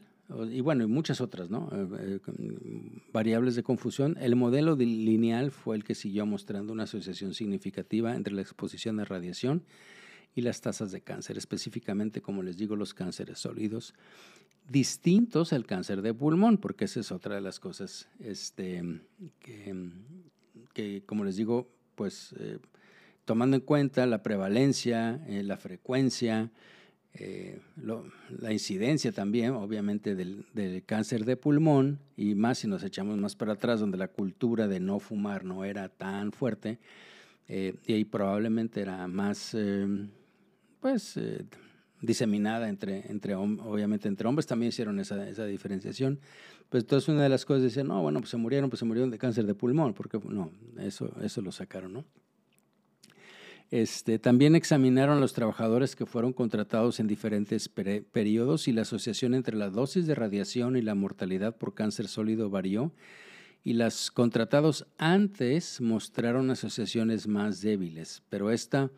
y 0.50 0.62
bueno, 0.62 0.84
y 0.84 0.88
muchas 0.88 1.22
otras 1.22 1.52
¿no? 1.52 1.70
Eh, 1.72 2.20
eh, 2.26 3.02
variables 3.14 3.54
de 3.54 3.62
confusión. 3.62 4.18
El 4.20 4.36
modelo 4.36 4.76
lineal 4.76 5.52
fue 5.52 5.76
el 5.76 5.84
que 5.84 5.94
siguió 5.94 6.26
mostrando 6.26 6.74
una 6.74 6.86
asociación 6.86 7.36
significativa 7.36 8.16
entre 8.16 8.34
la 8.34 8.42
exposición 8.42 9.00
a 9.00 9.06
radiación 9.06 9.62
y 10.34 10.42
las 10.42 10.60
tasas 10.60 10.92
de 10.92 11.02
cáncer, 11.02 11.38
específicamente, 11.38 12.20
como 12.24 12.42
les 12.42 12.58
digo, 12.58 12.76
los 12.76 12.96
cánceres 12.96 13.38
sólidos, 13.38 13.94
distintos 14.68 15.54
al 15.54 15.68
cáncer 15.68 16.02
de 16.02 16.16
pulmón, 16.16 16.58
porque 16.58 16.86
esa 16.86 17.00
es 17.00 17.12
otra 17.12 17.36
de 17.36 17.42
las 17.42 17.60
cosas 17.60 18.10
este, 18.20 18.82
que, 19.40 19.72
como 21.06 21.24
les 21.24 21.36
digo, 21.38 21.70
pues 21.96 22.34
eh, 22.40 22.60
tomando 23.26 23.56
en 23.58 23.62
cuenta 23.62 24.06
la 24.06 24.22
prevalencia, 24.24 25.20
la 25.28 25.58
frecuencia, 25.58 26.52
eh, 27.18 27.62
la 28.40 28.52
incidencia 28.52 29.12
también, 29.14 29.52
obviamente, 29.52 30.16
del, 30.16 30.84
cáncer 30.86 31.24
de 31.24 31.38
pulmón, 31.38 32.00
y 32.18 32.36
más 32.36 32.60
si 32.60 32.68
nos 32.68 32.84
echamos 32.84 33.18
más 33.18 33.36
para 33.36 33.54
atrás, 33.54 33.80
donde 33.80 33.98
la 33.98 34.10
cultura 34.10 34.68
de 34.68 34.82
no 34.82 35.00
fumar 35.00 35.46
no 35.46 35.64
era 35.64 35.88
tan 35.88 36.34
fuerte, 36.34 36.78
eh, 37.48 37.76
y 37.86 37.94
ahí 37.94 38.04
probablemente 38.04 38.82
era 38.82 39.08
más, 39.08 39.54
eh, 39.54 39.88
pues, 40.82 41.18
diseminada 42.02 42.70
entre, 42.70 43.10
entre, 43.12 43.36
obviamente, 43.36 44.08
entre 44.08 44.28
hombres, 44.28 44.48
también 44.48 44.70
hicieron 44.70 45.00
esa, 45.00 45.28
esa 45.28 45.46
diferenciación. 45.46 46.20
Pues 46.70 46.84
entonces 46.84 47.10
una 47.10 47.24
de 47.24 47.30
las 47.30 47.46
cosas 47.46 47.64
decían, 47.64 47.88
no, 47.88 48.02
bueno, 48.02 48.20
pues 48.20 48.30
se 48.30 48.38
murieron, 48.38 48.70
pues 48.70 48.80
se 48.80 48.86
murieron 48.86 49.12
de 49.12 49.18
cáncer 49.18 49.46
de 49.46 49.56
pulmón, 49.56 49.94
porque 49.94 50.20
no, 50.28 50.52
eso, 50.80 51.12
eso 51.22 51.42
lo 51.42 51.52
sacaron, 51.52 51.94
¿no? 51.94 52.06
Este, 53.72 54.20
también 54.20 54.56
examinaron 54.56 55.18
a 55.18 55.20
los 55.20 55.34
trabajadores 55.34 55.96
que 55.96 56.06
fueron 56.06 56.34
contratados 56.34 57.00
en 57.00 57.08
diferentes 57.08 57.68
periodos 57.68 58.68
y 58.68 58.72
la 58.72 58.84
asociación 58.84 59.34
entre 59.34 59.58
la 59.58 59.72
dosis 59.72 60.06
de 60.06 60.14
radiación 60.14 60.78
y 60.78 60.82
la 60.82 60.94
mortalidad 60.94 61.58
por 61.58 61.74
cáncer 61.74 62.08
sólido 62.08 62.50
varió 62.52 62.94
y 63.64 63.74
los 63.74 64.12
contratados 64.12 64.86
antes 65.00 65.82
mostraron 65.82 66.52
asociaciones 66.52 67.28
más 67.28 67.62
débiles, 67.62 68.22
pero 68.30 68.52
esta, 68.52 68.92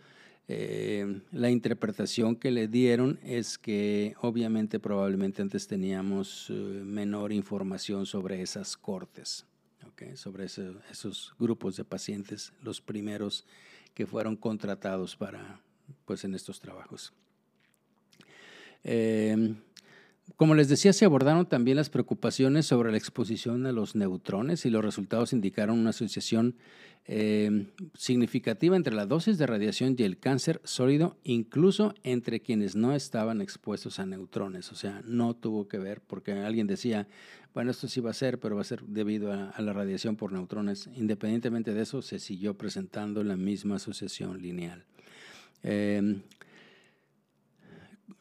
eh, 0.49 1.21
la 1.31 1.49
interpretación 1.49 2.37
que 2.37 2.51
le 2.51 2.67
dieron 2.69 3.19
es 3.21 3.57
que 3.57 4.15
obviamente 4.21 4.79
probablemente 4.79 5.41
antes 5.41 5.67
teníamos 5.67 6.47
eh, 6.49 6.53
menor 6.53 7.33
información 7.33 8.05
sobre 8.05 8.41
esas 8.41 8.77
cortes, 8.77 9.45
sobre 10.13 10.45
esos 10.45 11.33
grupos 11.39 11.75
de 11.75 11.83
pacientes, 11.83 12.53
los 12.61 12.81
primeros 12.81 13.45
que 13.93 14.05
fueron 14.05 14.35
contratados 14.35 15.15
para, 15.15 15.59
pues, 16.05 16.23
en 16.23 16.35
estos 16.35 16.59
trabajos. 16.59 17.11
Em, 18.83 19.55
como 20.35 20.53
les 20.53 20.69
decía, 20.69 20.93
se 20.93 21.05
abordaron 21.05 21.47
también 21.47 21.77
las 21.77 21.89
preocupaciones 21.89 22.67
sobre 22.67 22.91
la 22.91 22.97
exposición 22.97 23.65
a 23.65 23.71
los 23.71 23.95
neutrones 23.95 24.65
y 24.65 24.69
los 24.69 24.85
resultados 24.85 25.33
indicaron 25.33 25.79
una 25.79 25.89
asociación 25.89 26.55
em, 27.07 27.67
significativa 27.93 28.75
entre 28.75 28.93
la 28.93 29.05
dosis 29.05 29.37
de 29.37 29.47
radiación 29.47 29.95
y 29.97 30.03
el 30.03 30.19
cáncer 30.19 30.61
sólido, 30.63 31.17
incluso 31.23 31.93
entre 32.03 32.41
quienes 32.41 32.75
no 32.75 32.93
estaban 32.93 33.41
expuestos 33.41 33.99
a 33.99 34.05
neutrones. 34.05 34.71
O 34.71 34.75
sea, 34.75 35.01
no 35.05 35.35
tuvo 35.35 35.67
que 35.67 35.79
ver, 35.79 36.01
porque 36.01 36.33
alguien 36.33 36.67
decía, 36.67 37.07
bueno, 37.53 37.71
esto 37.71 37.87
sí 37.87 38.01
va 38.01 38.11
a 38.11 38.13
ser, 38.13 38.39
pero 38.39 38.55
va 38.55 38.61
a 38.61 38.65
ser 38.65 38.83
debido 38.83 39.31
a, 39.33 39.53
la 39.59 39.73
radiación 39.73 40.15
por 40.15 40.31
neutrones. 40.31 40.89
Independientemente 40.95 41.73
de 41.73 41.81
eso, 41.81 42.01
se 42.01 42.19
siguió 42.19 42.55
presentando 42.55 43.23
la 43.23 43.35
misma 43.35 43.77
asociación 43.77 44.41
lineal. 44.41 44.83
Em, 45.63 46.21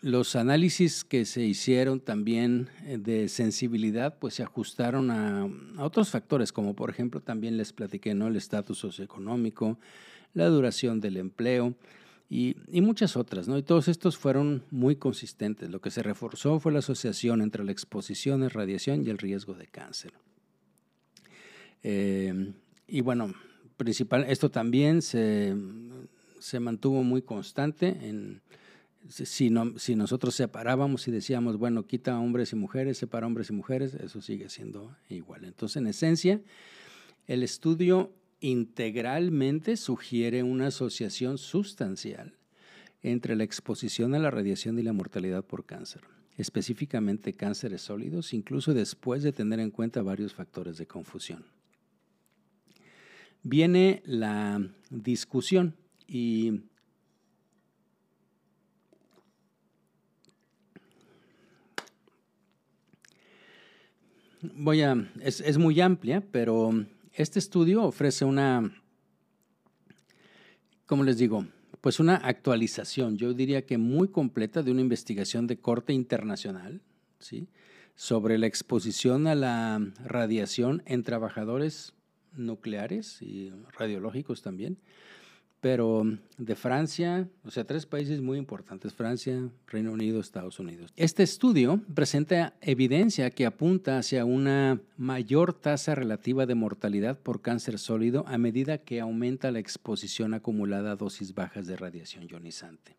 los 0.01 0.37
análisis 0.37 1.05
que 1.05 1.25
se 1.25 1.43
hicieron 1.43 2.01
también 2.01 2.69
eh, 2.85 2.99
de 2.99 3.29
sensibilidad, 3.29 4.19
pues 4.19 4.35
se 4.35 4.43
ajustaron 4.43 5.11
a, 5.11 5.49
otros 5.79 6.11
factores, 6.11 6.53
como 6.53 6.75
por 6.75 6.91
ejemplo 6.91 7.21
también 7.21 7.57
les 7.57 7.73
platiqué, 7.73 8.15
¿no? 8.15 8.29
El 8.29 8.37
estatus 8.37 8.79
socioeconómico, 8.79 9.79
la 10.35 10.47
duración 10.47 11.01
del 11.01 11.17
empleo, 11.17 11.75
y, 12.29 12.57
muchas 12.73 13.17
otras, 13.17 13.47
¿no? 13.47 13.57
Y 13.57 13.63
todos 13.63 13.87
estos 13.87 14.19
fueron 14.19 14.65
muy 14.73 14.97
consistentes. 14.97 15.71
Lo 15.71 15.81
que 15.81 15.93
se 15.93 16.03
reforzó 16.03 16.59
fue 16.59 16.73
la 16.73 16.81
asociación 16.81 17.41
entre 17.41 17.63
la 17.63 17.71
exposición 17.71 18.43
a 18.43 18.49
radiación 18.49 19.07
y 19.07 19.11
el 19.11 19.19
riesgo 19.19 19.55
de 19.55 19.69
cáncer. 19.69 20.13
Eh, 21.85 22.53
y 22.89 23.01
bueno, 23.01 23.33
principal, 23.77 24.25
esto 24.29 24.51
también 24.51 25.03
se, 25.03 25.55
se 26.41 26.59
mantuvo 26.59 27.05
muy 27.05 27.23
constante. 27.23 27.97
En, 28.03 28.41
si, 29.09 29.51
no, 29.51 29.79
si 29.79 29.97
nosotros 29.97 30.35
separábamos 30.35 31.07
y 31.09 31.11
decíamos, 31.11 31.57
bueno, 31.57 31.87
quita 31.87 32.19
hombres 32.19 32.53
y 32.53 32.57
mujeres, 32.57 32.99
separa 32.99 33.27
hombres 33.27 33.51
y 33.51 33.53
mujeres, 33.53 33.95
eso 33.95 34.21
sigue 34.21 34.49
siendo 34.49 34.97
igual. 35.09 35.45
Entonces, 35.45 35.77
en 35.77 35.87
esencia, 35.87 36.41
el 37.27 37.43
estudio 37.43 38.13
integralmente 38.41 39.77
sugiere 39.77 40.43
una 40.43 40.69
asociación 40.69 41.39
sustancial 41.39 42.35
entre 43.03 43.37
la 43.37 43.45
exposición 43.45 44.15
a 44.15 44.19
la 44.19 44.31
radiación 44.31 44.79
y 44.79 44.83
la 44.83 44.93
mortalidad 44.93 45.45
por 45.45 45.65
cáncer, 45.65 46.03
específicamente 46.37 47.35
cánceres 47.35 47.83
sólidos, 47.83 48.35
incluso 48.35 48.75
después 48.75 49.23
de 49.23 49.33
tener 49.33 49.61
en 49.61 49.71
cuenta 49.71 50.03
varios 50.03 50.35
factores 50.35 50.77
de 50.79 50.87
confusión. 50.87 51.45
Viene 53.43 54.03
la 54.05 54.61
discusión 54.91 55.77
y 56.09 56.63
voy 64.55 64.83
a, 64.83 65.11
es, 65.21 65.41
es 65.41 65.59
muy 65.59 65.81
amplia, 65.81 66.23
pero 66.31 66.87
este 67.13 67.39
estudio 67.39 67.83
ofrece 67.83 68.25
una, 68.25 68.73
¿cómo 70.87 71.03
les 71.05 71.19
digo? 71.19 71.47
Pues 71.81 72.01
una 72.01 72.17
actualización, 72.17 73.17
yo 73.17 73.33
diría 73.33 73.65
que 73.65 73.79
muy 73.79 74.09
completa 74.09 74.63
de 74.63 74.71
una 74.71 74.81
investigación 74.81 75.47
de 75.47 75.59
corte 75.59 75.93
internacional, 75.93 76.81
¿sí? 77.19 77.49
sobre 77.95 78.37
la 78.39 78.47
exposición 78.47 79.27
a 79.27 79.35
la 79.35 79.81
radiación 80.05 80.83
en 80.85 81.03
trabajadores 81.03 81.95
nucleares 82.35 83.23
y 83.23 83.51
radiológicos 83.79 84.43
también, 84.43 84.79
pero 85.61 86.05
de 86.39 86.55
Francia, 86.55 87.29
o 87.45 87.51
sea, 87.51 87.65
tres 87.65 87.87
países 87.87 88.21
muy 88.21 88.39
importantes, 88.39 88.93
Francia, 88.93 89.49
Reino 89.67 89.93
Unido, 89.93 90.21
Estados 90.21 90.59
Unidos. 90.59 90.93
Este 90.97 91.23
estudio 91.23 91.81
presenta 91.95 92.55
evidencia 92.61 93.31
que 93.31 93.47
apunta 93.47 93.99
hacia 93.99 94.25
una 94.25 94.81
mayor 94.97 95.53
tasa 95.55 95.95
relativa 95.95 96.47
de 96.47 96.55
mortalidad 96.55 97.19
por 97.19 97.41
cáncer 97.41 97.79
sólido 97.79 98.25
a 98.29 98.39
medida 98.39 98.79
que 98.79 99.01
aumenta 99.01 99.51
la 99.51 99.59
exposición 99.59 100.35
acumulada 100.35 100.93
a 100.93 100.97
dosis 100.97 101.35
bajas 101.35 101.67
de 101.67 101.77
radiación 101.77 102.29
ionizante. 102.29 102.97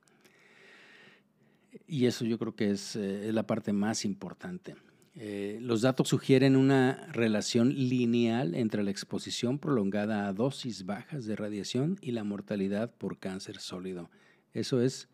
Y 1.87 2.05
eso 2.05 2.25
yo 2.25 2.37
creo 2.37 2.55
que 2.55 2.71
es, 2.71 2.95
eh, 2.95 3.31
la 3.31 3.43
parte 3.43 3.71
más 3.71 4.03
importante. 4.03 4.75
Eh, 5.19 5.57
los 5.61 5.81
datos 5.81 6.09
sugieren 6.09 6.55
una 6.55 7.07
relación 7.11 7.73
lineal 7.73 8.53
entre 8.53 8.83
la 8.83 8.91
exposición 8.91 9.57
prolongada 9.57 10.27
a 10.27 10.33
dosis 10.33 10.85
bajas 10.85 11.25
de 11.25 11.35
radiación 11.35 11.97
y 12.01 12.11
la 12.11 12.23
mortalidad 12.23 12.93
por 12.93 13.17
cáncer 13.17 13.57
sólido. 13.57 14.11
Eso 14.53 14.79
es 14.79 15.09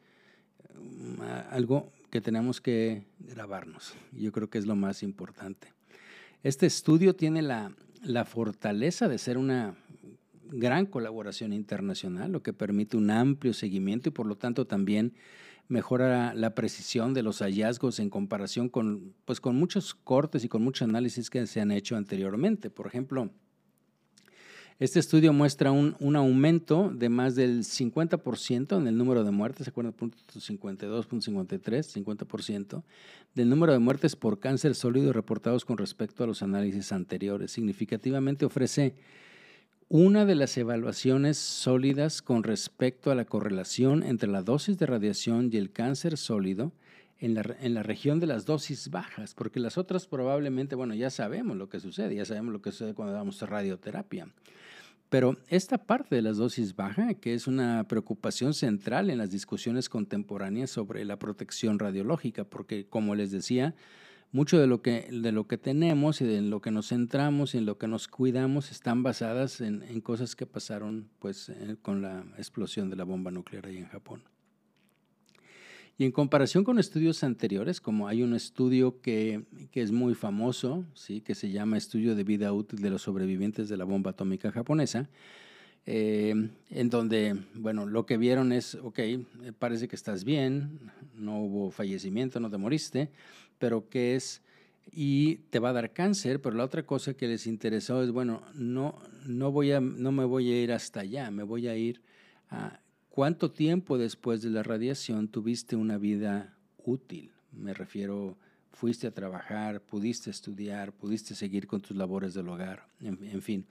mm, 0.75 1.21
algo 1.51 1.89
que 2.09 2.19
tenemos 2.19 2.59
que 2.59 3.03
grabarnos. 3.19 3.93
Yo 4.11 4.33
creo 4.33 4.49
que 4.49 4.57
es 4.57 4.65
lo 4.65 4.75
más 4.75 5.03
importante. 5.03 5.71
Este 6.43 6.65
estudio 6.65 7.15
tiene 7.15 7.41
la, 7.41 7.73
la 8.03 8.25
fortaleza 8.25 9.07
de 9.07 9.17
ser 9.17 9.37
una 9.37 9.77
gran 10.51 10.85
colaboración 10.85 11.53
internacional, 11.53 12.31
lo 12.31 12.43
que 12.43 12.51
permite 12.51 12.97
un 12.97 13.09
amplio 13.09 13.53
seguimiento 13.53 14.09
y 14.09 14.11
por 14.11 14.25
lo 14.25 14.35
tanto 14.35 14.67
también 14.67 15.13
mejora 15.67 16.33
la 16.33 16.55
precisión 16.55 17.13
de 17.13 17.23
los 17.23 17.39
hallazgos 17.39 17.99
en 17.99 18.09
comparación 18.09 18.69
con, 18.69 19.13
pues, 19.25 19.39
con 19.39 19.55
muchos 19.55 19.93
cortes 19.93 20.43
y 20.43 20.49
con 20.49 20.63
muchos 20.63 20.87
análisis 20.87 21.29
que 21.29 21.47
se 21.47 21.61
han 21.61 21.71
hecho 21.71 21.95
anteriormente. 21.95 22.69
Por 22.69 22.87
ejemplo, 22.87 23.29
este 24.79 24.99
estudio 24.99 25.33
muestra 25.33 25.71
un, 25.71 25.95
un 25.99 26.15
aumento 26.15 26.91
de 26.93 27.07
más 27.07 27.35
del 27.35 27.63
50% 27.63 28.77
en 28.77 28.87
el 28.87 28.97
número 28.97 29.23
de 29.23 29.31
muertes, 29.31 29.65
¿se 29.65 29.69
acuerdan? 29.69 29.93
Punto 29.93 30.17
52.53, 30.33 32.03
50% 32.03 32.83
del 33.35 33.49
número 33.49 33.71
de 33.71 33.79
muertes 33.79 34.15
por 34.15 34.39
cáncer 34.39 34.75
sólido 34.75 35.13
reportados 35.13 35.63
con 35.63 35.77
respecto 35.77 36.23
a 36.23 36.27
los 36.27 36.41
análisis 36.41 36.91
anteriores. 36.91 37.51
Significativamente 37.51 38.45
ofrece 38.45 38.95
una 39.93 40.25
de 40.25 40.33
las 40.33 40.57
evaluaciones 40.57 41.37
sólidas 41.37 42.23
con 42.23 42.41
respecto 42.41 43.11
a 43.11 43.15
la 43.15 43.25
correlación 43.25 44.01
entre 44.01 44.27
la 44.27 44.41
dosis 44.41 44.79
de 44.79 44.87
radiación 44.87 45.51
y 45.53 45.57
el 45.57 45.71
cáncer 45.71 46.17
sólido 46.17 46.71
en 47.19 47.35
la, 47.35 47.43
en 47.61 47.75
la, 47.75 47.83
región 47.83 48.19
de 48.19 48.25
las 48.25 48.47
dosis 48.47 48.89
bajas, 48.89 49.35
porque 49.35 49.59
las 49.59 49.77
otras 49.77 50.07
probablemente, 50.07 50.73
bueno, 50.73 50.95
ya 50.95 51.11
sabemos 51.11 51.57
lo 51.57 51.69
que 51.69 51.79
sucede, 51.79 52.15
ya 52.15 52.25
sabemos 52.25 52.53
lo 52.53 52.59
que 52.63 52.71
sucede 52.71 52.95
cuando 52.95 53.13
damos 53.13 53.39
radioterapia. 53.43 54.29
Pero 55.09 55.37
esta 55.47 55.77
parte 55.77 56.15
de 56.15 56.23
las 56.23 56.37
dosis 56.37 56.75
bajas, 56.75 57.13
que 57.21 57.35
es 57.35 57.45
una 57.45 57.87
preocupación 57.87 58.55
central 58.55 59.11
en 59.11 59.19
las 59.19 59.29
discusiones 59.29 59.89
contemporáneas 59.89 60.71
sobre 60.71 61.05
la 61.05 61.19
protección 61.19 61.77
radiológica, 61.77 62.45
porque 62.45 62.87
como 62.87 63.13
les 63.13 63.29
decía, 63.29 63.75
mucho 64.33 64.59
de 64.59 64.65
lo 64.65 64.81
que, 64.81 65.07
de 65.11 65.31
lo 65.31 65.47
que 65.47 65.59
tenemos 65.59 66.19
y 66.19 66.25
de 66.25 66.41
lo 66.41 66.59
que 66.59 66.71
nos 66.71 66.89
centramos 66.89 67.53
y 67.53 67.59
en 67.59 67.67
lo 67.67 67.77
que 67.77 67.87
nos 67.87 68.07
cuidamos 68.07 68.71
están 68.71 69.03
basadas 69.03 69.61
en, 69.61 70.01
cosas 70.01 70.35
que 70.35 70.47
pasaron 70.47 71.07
pues, 71.19 71.49
eh, 71.49 71.77
con 71.81 72.01
la 72.01 72.25
explosión 72.37 72.89
de 72.89 72.95
la 72.95 73.03
bomba 73.03 73.29
nuclear 73.29 73.67
ahí 73.67 73.77
en 73.77 73.87
Japón. 73.87 74.23
Y 75.99 76.05
en 76.05 76.11
comparación 76.11 76.63
con 76.63 76.79
estudios 76.79 77.23
anteriores, 77.23 77.79
como 77.79 78.07
hay 78.07 78.23
un 78.23 78.33
estudio 78.33 78.99
que, 79.01 79.43
que, 79.71 79.83
es 79.83 79.91
muy 79.91 80.15
famoso, 80.15 80.83
¿sí? 80.95 81.21
que 81.21 81.35
se 81.35 81.51
llama 81.51 81.77
Estudio 81.77 82.15
de 82.15 82.23
Vida 82.23 82.51
Útil 82.51 82.81
de 82.81 82.89
los 82.89 83.03
Sobrevivientes 83.03 83.69
de 83.69 83.77
la 83.77 83.85
Bomba 83.85 84.11
Atómica 84.11 84.51
Japonesa, 84.51 85.07
eh, 85.85 86.49
en 86.69 86.89
donde, 86.89 87.35
bueno, 87.55 87.85
lo 87.85 88.05
que 88.05 88.17
vieron 88.17 88.51
es, 88.51 88.75
ok, 88.75 88.99
eh, 88.99 89.25
parece 89.57 89.87
que 89.87 89.95
estás 89.95 90.23
bien, 90.23 90.79
no 91.15 91.39
hubo 91.39 91.71
fallecimiento, 91.71 92.39
no 92.39 92.49
te 92.49 92.57
moriste, 92.57 93.09
pero 93.59 93.89
¿qué 93.89 94.15
es? 94.15 94.41
Y 94.91 95.37
te 95.49 95.59
va 95.59 95.69
a 95.69 95.73
dar 95.73 95.93
cáncer, 95.93 96.41
pero 96.41 96.55
la 96.55 96.65
otra 96.65 96.85
cosa 96.85 97.13
que 97.13 97.27
les 97.27 97.47
interesó 97.47 98.03
es, 98.03 98.11
bueno, 98.11 98.41
no, 98.53 98.99
no, 99.25 99.51
voy 99.51 99.71
a, 99.71 99.79
no 99.79 100.11
me 100.11 100.25
voy 100.25 100.51
a 100.51 100.61
ir 100.61 100.71
hasta 100.71 101.01
allá, 101.01 101.31
me 101.31 101.43
voy 101.43 101.67
a 101.67 101.75
ir 101.75 102.01
a 102.49 102.79
cuánto 103.09 103.51
tiempo 103.51 103.97
después 103.97 104.41
de 104.41 104.49
la 104.49 104.63
radiación 104.63 105.27
tuviste 105.27 105.75
una 105.75 105.97
vida 105.97 106.55
útil. 106.83 107.31
Me 107.51 107.73
refiero, 107.73 108.37
fuiste 108.71 109.07
a 109.07 109.11
trabajar, 109.11 109.81
pudiste 109.81 110.29
estudiar, 110.29 110.91
pudiste 110.91 111.35
seguir 111.35 111.67
con 111.67 111.81
tus 111.81 111.95
labores 111.95 112.33
del 112.33 112.49
hogar, 112.49 112.87
en, 113.01 113.41
fin. 113.41 113.65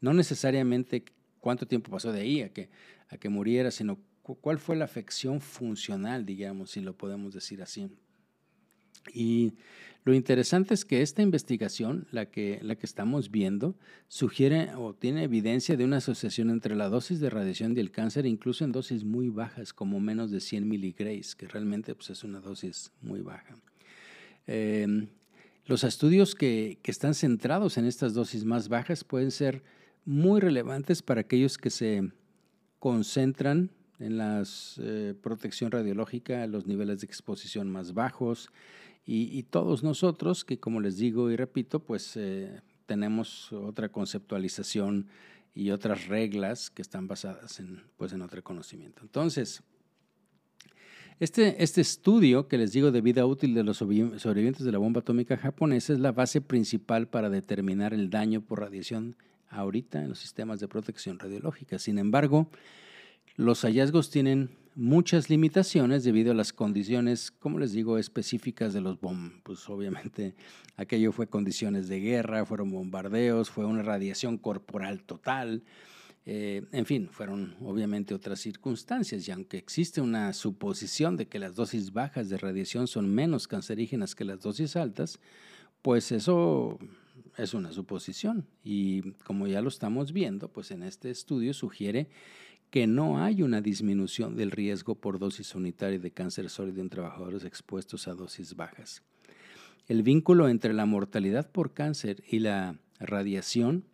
No 0.00 0.14
necesariamente 0.14 1.04
cuánto 1.44 1.66
tiempo 1.66 1.90
pasó 1.90 2.10
de 2.10 2.22
ahí 2.22 2.40
a 2.40 2.48
que, 2.48 2.70
a 3.10 3.18
que 3.18 3.28
muriera, 3.28 3.70
sino 3.70 3.98
cuál 4.22 4.58
fue 4.58 4.76
la 4.76 4.86
afección 4.86 5.42
funcional, 5.42 6.24
digamos, 6.24 6.70
si 6.70 6.80
lo 6.80 6.96
podemos 6.96 7.34
decir 7.34 7.60
así. 7.60 7.90
Y 9.12 9.52
lo 10.04 10.14
interesante 10.14 10.72
es 10.72 10.86
que 10.86 11.02
esta 11.02 11.20
investigación, 11.20 12.06
la 12.10 12.30
que, 12.30 12.60
la 12.62 12.76
que 12.76 12.86
estamos 12.86 13.30
viendo, 13.30 13.76
sugiere 14.08 14.74
o 14.74 14.94
tiene 14.94 15.22
evidencia 15.22 15.76
de 15.76 15.84
una 15.84 15.98
asociación 15.98 16.48
entre 16.48 16.76
la 16.76 16.88
dosis 16.88 17.20
de 17.20 17.28
radiación 17.28 17.76
y 17.76 17.80
el 17.80 17.90
cáncer, 17.90 18.24
incluso 18.24 18.64
en 18.64 18.72
dosis 18.72 19.04
muy 19.04 19.28
bajas, 19.28 19.74
como 19.74 20.00
menos 20.00 20.30
de 20.30 20.40
100 20.40 20.66
miligrays, 20.66 21.36
que 21.36 21.46
realmente 21.46 21.94
pues, 21.94 22.08
es 22.08 22.24
una 22.24 22.40
dosis 22.40 22.90
muy 23.02 23.20
baja. 23.20 23.54
Em, 24.46 25.08
los 25.66 25.84
estudios 25.84 26.34
que, 26.34 26.78
que, 26.82 26.90
están 26.90 27.12
centrados 27.12 27.76
en 27.76 27.84
estas 27.84 28.14
dosis 28.14 28.46
más 28.46 28.70
bajas 28.70 29.04
pueden 29.04 29.30
ser 29.30 29.62
muy 30.04 30.40
relevantes 30.40 31.02
para 31.02 31.22
aquellos 31.22 31.58
que 31.58 31.70
se 31.70 32.10
concentran 32.78 33.70
en 33.98 34.18
la 34.18 34.42
eh, 34.78 35.14
protección 35.22 35.70
radiológica, 35.70 36.46
los 36.46 36.66
niveles 36.66 37.00
de 37.00 37.06
exposición 37.06 37.70
más 37.70 37.94
bajos, 37.94 38.50
y, 39.06 39.42
todos 39.42 39.82
nosotros, 39.82 40.46
que 40.46 40.58
como 40.58 40.80
les 40.80 40.96
digo 40.96 41.30
y 41.30 41.36
repito, 41.36 41.80
pues 41.80 42.16
eh, 42.16 42.62
tenemos 42.86 43.52
otra 43.52 43.90
conceptualización 43.90 45.08
y 45.54 45.70
otras 45.72 46.06
reglas 46.06 46.70
que 46.70 46.80
están 46.80 47.06
basadas 47.06 47.60
en, 47.60 47.82
pues, 47.98 48.14
en 48.14 48.22
otro 48.22 48.42
conocimiento. 48.42 49.02
Entonces, 49.02 49.62
este, 51.20 51.62
este 51.62 51.82
estudio 51.82 52.48
que 52.48 52.56
les 52.56 52.72
digo 52.72 52.90
de 52.90 53.02
vida 53.02 53.26
útil 53.26 53.52
de 53.52 53.62
los 53.62 53.76
sobrevivientes 53.76 54.64
de 54.64 54.72
la 54.72 54.78
bomba 54.78 55.00
atómica 55.00 55.36
japonesa 55.36 55.92
es 55.92 56.00
la 56.00 56.12
base 56.12 56.40
principal 56.40 57.06
para 57.06 57.28
determinar 57.28 57.92
el 57.92 58.08
daño 58.08 58.40
por 58.40 58.60
radiación 58.60 59.16
ahorita 59.54 60.02
en 60.02 60.10
los 60.10 60.18
sistemas 60.18 60.60
de 60.60 60.68
protección 60.68 61.18
radiológica. 61.18 61.78
Sin 61.78 61.98
embargo, 61.98 62.48
los 63.36 63.62
hallazgos 63.62 64.10
tienen 64.10 64.50
muchas 64.74 65.30
limitaciones 65.30 66.04
debido 66.04 66.32
a 66.32 66.34
las 66.34 66.52
condiciones, 66.52 67.30
como 67.30 67.58
les 67.58 67.72
digo, 67.72 67.98
específicas 67.98 68.72
de 68.72 68.80
los 68.80 69.00
bombos. 69.00 69.32
Pues 69.42 69.68
obviamente 69.68 70.34
aquello 70.76 71.12
fue 71.12 71.26
condiciones 71.26 71.88
de 71.88 72.00
guerra, 72.00 72.44
fueron 72.44 72.70
bombardeos, 72.70 73.50
fue 73.50 73.64
una 73.64 73.82
radiación 73.82 74.38
corporal 74.38 75.02
total. 75.02 75.64
Eh, 76.26 76.62
en 76.72 76.86
fin, 76.86 77.08
fueron 77.10 77.54
obviamente 77.60 78.14
otras 78.14 78.40
circunstancias 78.40 79.28
y 79.28 79.30
aunque 79.30 79.58
existe 79.58 80.00
una 80.00 80.32
suposición 80.32 81.16
de 81.16 81.28
que 81.28 81.38
las 81.38 81.54
dosis 81.54 81.92
bajas 81.92 82.30
de 82.30 82.38
radiación 82.38 82.86
son 82.86 83.14
menos 83.14 83.46
cancerígenas 83.46 84.14
que 84.14 84.24
las 84.24 84.40
dosis 84.40 84.74
altas, 84.74 85.20
pues 85.82 86.12
eso 86.12 86.78
es 87.36 87.54
una 87.54 87.72
suposición 87.72 88.46
y 88.62 89.12
como 89.24 89.46
ya 89.46 89.60
lo 89.60 89.68
estamos 89.68 90.12
viendo, 90.12 90.48
pues 90.48 90.70
en 90.70 90.82
este 90.82 91.10
estudio 91.10 91.54
sugiere 91.54 92.08
que 92.70 92.86
no 92.86 93.22
hay 93.22 93.42
una 93.42 93.60
disminución 93.60 94.36
del 94.36 94.50
riesgo 94.50 94.96
por 94.96 95.18
dosis 95.18 95.54
unitaria 95.54 95.98
de 95.98 96.10
cáncer 96.10 96.50
sólido 96.50 96.80
en 96.80 96.90
trabajadores 96.90 97.44
expuestos 97.44 98.08
a 98.08 98.14
dosis 98.14 98.56
bajas. 98.56 99.02
El 99.86 100.02
vínculo 100.02 100.48
entre 100.48 100.72
la 100.72 100.86
mortalidad 100.86 101.50
por 101.50 101.74
cáncer 101.74 102.24
y 102.28 102.38
la 102.38 102.78
radiación 102.98 103.84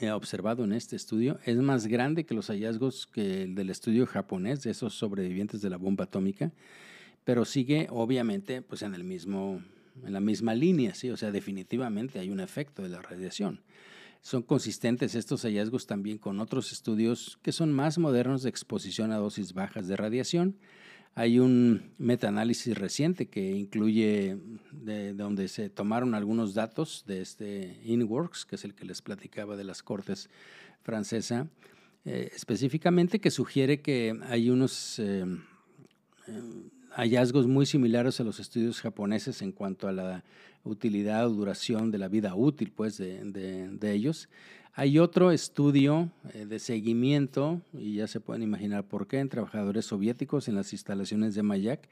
eh, 0.00 0.10
observado 0.10 0.64
en 0.64 0.72
este 0.72 0.96
estudio 0.96 1.38
es 1.44 1.56
más 1.56 1.86
grande 1.86 2.24
que 2.24 2.34
los 2.34 2.48
hallazgos 2.48 3.06
que 3.06 3.42
el 3.42 3.54
del 3.54 3.70
estudio 3.70 4.06
japonés 4.06 4.62
de 4.62 4.70
esos 4.70 4.94
sobrevivientes 4.94 5.62
de 5.62 5.70
la 5.70 5.76
bomba 5.76 6.04
atómica, 6.04 6.52
pero 7.24 7.44
sigue 7.44 7.86
obviamente 7.90 8.62
pues 8.62 8.82
en 8.82 8.94
el 8.94 9.04
mismo 9.04 9.62
en 10.04 10.12
la 10.12 10.20
misma 10.20 10.54
línea, 10.54 10.94
sí, 10.94 11.10
o 11.10 11.16
sea, 11.16 11.30
definitivamente 11.30 12.18
hay 12.18 12.30
un 12.30 12.40
efecto 12.40 12.82
de 12.82 12.88
la 12.88 13.02
radiación. 13.02 13.60
Son 14.22 14.42
consistentes 14.42 15.14
estos 15.16 15.42
hallazgos 15.42 15.86
también 15.86 16.18
con 16.18 16.38
otros 16.38 16.70
estudios 16.70 17.38
que 17.42 17.50
son 17.50 17.72
más 17.72 17.98
modernos 17.98 18.42
de 18.42 18.50
exposición 18.50 19.10
a 19.10 19.16
dosis 19.16 19.52
bajas 19.52 19.88
de 19.88 19.96
radiación. 19.96 20.56
Hay 21.14 21.40
un 21.40 21.92
metaanálisis 21.98 22.78
reciente 22.78 23.28
que 23.28 23.50
incluye 23.50 24.38
de, 24.70 25.12
donde 25.12 25.48
se 25.48 25.68
tomaron 25.68 26.14
algunos 26.14 26.54
datos 26.54 27.04
de 27.06 27.20
este 27.20 27.80
InWorks, 27.84 28.46
que 28.46 28.54
es 28.54 28.64
el 28.64 28.74
que 28.74 28.86
les 28.86 29.02
platicaba 29.02 29.56
de 29.56 29.64
las 29.64 29.82
cortes 29.82 30.30
francesa, 30.82 31.48
eh, 32.04 32.30
específicamente 32.34 33.20
que 33.20 33.30
sugiere 33.30 33.80
que 33.80 34.18
hay 34.28 34.50
unos 34.50 34.98
eh, 35.00 35.24
eh, 36.28 36.42
hallazgos 36.94 37.46
muy 37.46 37.66
similares 37.66 38.20
a 38.20 38.24
los 38.24 38.40
estudios 38.40 38.80
japoneses 38.80 39.42
en 39.42 39.52
cuanto 39.52 39.88
a 39.88 39.92
la 39.92 40.24
utilidad 40.64 41.26
o 41.26 41.30
duración 41.30 41.90
de 41.90 41.98
la 41.98 42.08
vida 42.08 42.34
útil 42.34 42.72
pues, 42.74 42.98
de, 42.98 43.78
ellos. 43.82 44.28
Hay 44.74 44.98
otro 44.98 45.32
estudio 45.32 46.10
eh, 46.32 46.46
de 46.46 46.58
seguimiento, 46.58 47.60
y 47.74 47.96
ya 47.96 48.06
se 48.06 48.20
pueden 48.20 48.42
imaginar 48.42 48.84
por 48.84 49.06
qué, 49.06 49.18
en 49.18 49.28
trabajadores 49.28 49.86
soviéticos 49.86 50.48
en 50.48 50.54
las 50.54 50.72
instalaciones 50.72 51.34
de 51.34 51.42
Mayak, 51.42 51.88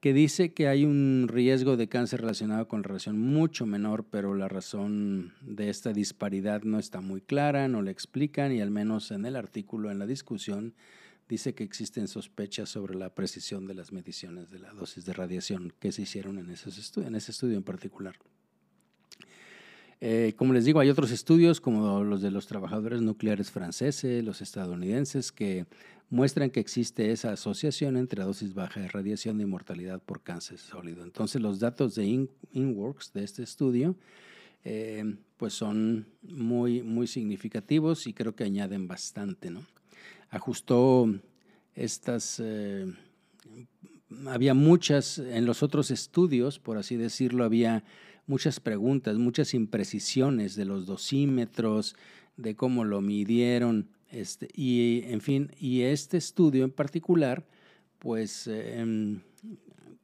que 0.00 0.12
dice 0.12 0.52
que 0.52 0.68
hay 0.68 0.84
un 0.84 1.28
riesgo 1.28 1.76
de 1.76 1.88
cáncer 1.88 2.20
relacionado 2.20 2.66
con 2.66 2.82
la 2.82 2.88
radiación 2.88 3.18
mucho 3.20 3.66
menor, 3.66 4.04
pero 4.08 4.34
la 4.34 4.48
razón 4.48 5.32
de 5.42 5.68
esta 5.68 5.92
disparidad 5.92 6.62
no 6.62 6.78
está 6.78 7.00
muy 7.00 7.20
clara, 7.20 7.68
no 7.68 7.82
le 7.82 7.92
explican, 7.92 8.52
y 8.52 8.60
al 8.60 8.70
menos 8.70 9.10
en 9.10 9.26
el 9.26 9.36
artículo, 9.36 9.90
en 9.90 9.98
la 9.98 10.06
discusión, 10.06 10.74
dice 11.32 11.54
que 11.54 11.64
existen 11.64 12.08
sospechas 12.08 12.68
sobre 12.68 12.94
la 12.94 13.14
precisión 13.14 13.66
de 13.66 13.72
las 13.72 13.90
mediciones 13.90 14.50
de 14.50 14.58
la 14.58 14.70
dosis 14.74 15.06
de 15.06 15.14
radiación 15.14 15.72
que 15.80 15.90
se 15.90 16.02
hicieron 16.02 16.38
en, 16.38 16.50
esos 16.50 16.94
en 16.98 17.14
ese 17.14 17.30
estudio 17.30 17.56
en 17.56 17.62
particular. 17.62 18.16
Eh, 20.02 20.34
como 20.36 20.52
les 20.52 20.66
digo, 20.66 20.80
hay 20.80 20.90
otros 20.90 21.10
estudios 21.10 21.58
como 21.62 22.04
los 22.04 22.20
de 22.20 22.30
los 22.30 22.46
trabajadores 22.46 23.00
nucleares 23.00 23.50
franceses, 23.50 24.22
los 24.22 24.42
estadounidenses, 24.42 25.32
que 25.32 25.64
muestran 26.10 26.50
que 26.50 26.60
existe 26.60 27.12
esa 27.12 27.32
asociación 27.32 27.96
entre 27.96 28.24
dosis 28.24 28.52
baja 28.52 28.80
de 28.80 28.88
radiación 28.88 29.40
y 29.40 29.46
mortalidad 29.46 30.02
por 30.02 30.22
cáncer 30.22 30.58
sólido. 30.58 31.02
Entonces, 31.02 31.40
los 31.40 31.60
datos 31.60 31.94
de 31.94 32.28
InWorks 32.52 33.14
de 33.14 33.24
este 33.24 33.42
estudio 33.42 33.96
eh, 34.64 35.16
pues 35.38 35.54
son 35.54 36.06
muy, 36.20 36.82
muy 36.82 37.06
significativos 37.06 38.06
y 38.06 38.12
creo 38.12 38.36
que 38.36 38.44
añaden 38.44 38.86
bastante. 38.86 39.50
¿no? 39.50 39.62
Ajustó 40.32 41.08
estas... 41.74 42.40
Eh, 42.42 42.92
había 44.26 44.54
muchas, 44.54 45.18
en 45.18 45.46
los 45.46 45.62
otros 45.62 45.90
estudios, 45.90 46.58
por 46.58 46.78
así 46.78 46.96
decirlo, 46.96 47.44
había 47.44 47.84
muchas 48.26 48.60
preguntas, 48.60 49.16
muchas 49.16 49.54
imprecisiones 49.54 50.56
de 50.56 50.64
los 50.64 50.86
dosímetros, 50.86 51.96
de 52.36 52.56
cómo 52.56 52.84
lo 52.84 53.00
midieron, 53.00 53.88
este, 54.10 54.48
y 54.54 55.02
en 55.04 55.20
fin, 55.20 55.50
y 55.58 55.82
este 55.82 56.16
estudio 56.16 56.64
en 56.64 56.70
particular, 56.70 57.46
pues 57.98 58.46
em, 58.46 59.20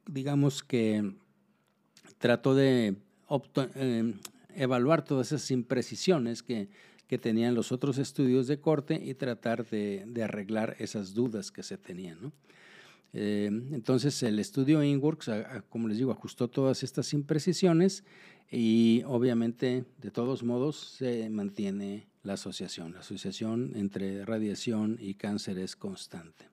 digamos 0.07 0.63
que 0.63 1.11
trató 2.19 2.55
de 2.55 2.95
em, 3.75 4.13
evaluar 4.55 5.03
todas 5.03 5.31
esas 5.31 5.49
imprecisiones 5.51 6.43
que, 6.43 6.69
que, 7.09 7.17
tenían 7.17 7.55
los 7.55 7.71
otros 7.71 7.97
estudios 7.97 8.47
de 8.47 8.59
corte 8.59 9.01
y 9.03 9.15
tratar 9.15 9.65
de, 9.67 10.05
arreglar 10.23 10.75
esas 10.79 11.13
dudas 11.13 11.51
que 11.51 11.63
se 11.63 11.77
tenían. 11.77 12.31
Eh, 13.11 13.49
entonces 13.71 14.21
el 14.21 14.37
estudio 14.37 14.83
InWorks, 14.83 15.31
como 15.69 15.87
les 15.87 15.97
digo, 15.97 16.11
ajustó 16.11 16.47
todas 16.47 16.83
estas 16.83 17.11
imprecisiones 17.13 18.03
y 18.51 19.01
obviamente 19.07 19.85
de 19.97 20.11
todos 20.11 20.43
modos 20.43 20.77
se 20.97 21.29
mantiene 21.29 22.07
la 22.23 22.33
asociación. 22.33 22.93
La 22.93 22.99
asociación 22.99 23.73
entre 23.75 24.23
radiación 24.25 24.97
y 24.99 25.15
cáncer 25.15 25.57
es 25.57 25.75
constante. 25.75 26.45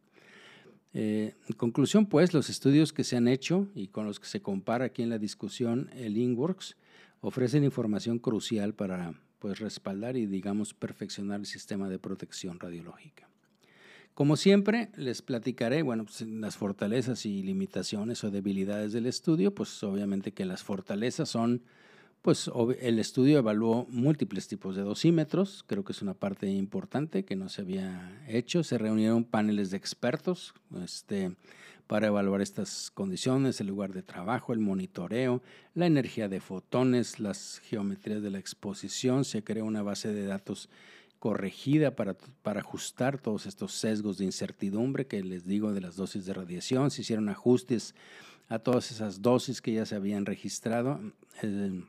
Eh, 0.99 1.35
en 1.47 1.57
conclusión, 1.57 2.07
pues, 2.07 2.33
los 2.33 2.49
estudios 2.49 2.95
que 2.95 3.05
se 3.05 3.19
han 3.19 3.29
hecho 3.29 3.69
y 3.75 3.88
con 3.88 4.07
los 4.07 4.19
que 4.19 4.27
se 4.27 4.40
compara 4.40 4.87
aquí 4.87 5.03
en 5.03 5.11
la 5.11 5.19
discusión 5.19 5.90
el 5.95 6.16
InWorks 6.16 6.77
ofrecen 7.21 7.64
información 7.64 8.19
crucial 8.19 8.73
para 8.73 9.14
pues, 9.38 9.59
respaldar 9.59 10.16
y, 10.16 10.27
digamos, 10.27 10.75
perfeccionar 10.75 11.40
el 11.40 11.46
sistema 11.46 11.88
de 11.88 11.99
protección 11.99 12.59
radiológica. 12.59 13.29
Como 14.16 14.37
siempre, 14.37 14.88
les 14.96 15.20
platicaré, 15.20 15.83
bueno, 15.83 16.07
pues, 16.07 16.22
las 16.22 16.57
fortalezas 16.57 17.27
y 17.27 17.42
limitaciones 17.42 18.25
o 18.25 18.31
debilidades 18.31 18.94
del 18.94 19.05
estudio, 19.05 19.55
pues 19.55 19.83
obviamente 19.83 20.33
que 20.33 20.46
las 20.46 20.62
fortalezas 20.62 21.29
son, 21.29 21.62
pues 22.22 22.51
el 22.81 22.99
estudio 22.99 23.37
evaluó 23.37 23.87
múltiples 23.90 24.49
tipos 24.49 24.75
de 24.75 24.83
dosímetros, 24.83 25.64
creo 25.66 25.85
que 25.85 25.92
es 25.92 26.01
una 26.01 26.14
parte 26.14 26.49
importante 26.49 27.27
que 27.27 27.37
no 27.37 27.51
se 27.51 27.61
había 27.61 28.25
hecho, 28.27 28.64
se 28.64 28.79
reunieron 28.79 29.25
paneles 29.25 29.70
de 29.70 29.77
expertos 29.77 30.55
este, 30.83 31.37
para 31.87 32.09
evaluar 32.09 32.40
estas 32.40 32.90
condiciones, 32.90 33.61
el 33.61 33.68
lugar 33.68 33.92
de 33.92 34.03
trabajo, 34.03 34.53
el 34.53 34.59
monitoreo, 34.59 35.42
la 35.75 35.87
energía 35.87 36.29
de 36.29 36.40
fotones, 36.40 37.20
las 37.20 37.61
geometrías 37.64 38.22
de 38.22 38.31
la 38.31 38.38
exposición, 38.38 39.25
se 39.25 39.44
creó 39.44 39.64
una 39.64 39.83
base 39.83 40.12
de 40.12 40.27
datos 40.27 40.68
corregida 41.18 41.96
para, 41.96 42.14
para 42.42 42.61
ajustar 42.61 43.18
todos 43.18 43.46
estos 43.46 43.72
sesgos 43.72 44.18
de 44.18 44.25
incertidumbre 44.25 45.07
que 45.07 45.22
les 45.22 45.46
digo 45.46 45.72
de 45.72 45.81
las 45.81 45.96
dosis 45.96 46.27
de 46.27 46.35
radiación, 46.35 46.90
se 46.90 47.03
hicieron 47.03 47.29
ajustes 47.29 47.94
a 48.49 48.59
todas 48.59 48.90
esas 48.90 49.22
dosis 49.22 49.61
que 49.61 49.72
ya 49.72 49.87
se 49.87 49.96
habían 49.96 50.27
registrado 50.27 51.01
eh, 51.42 51.83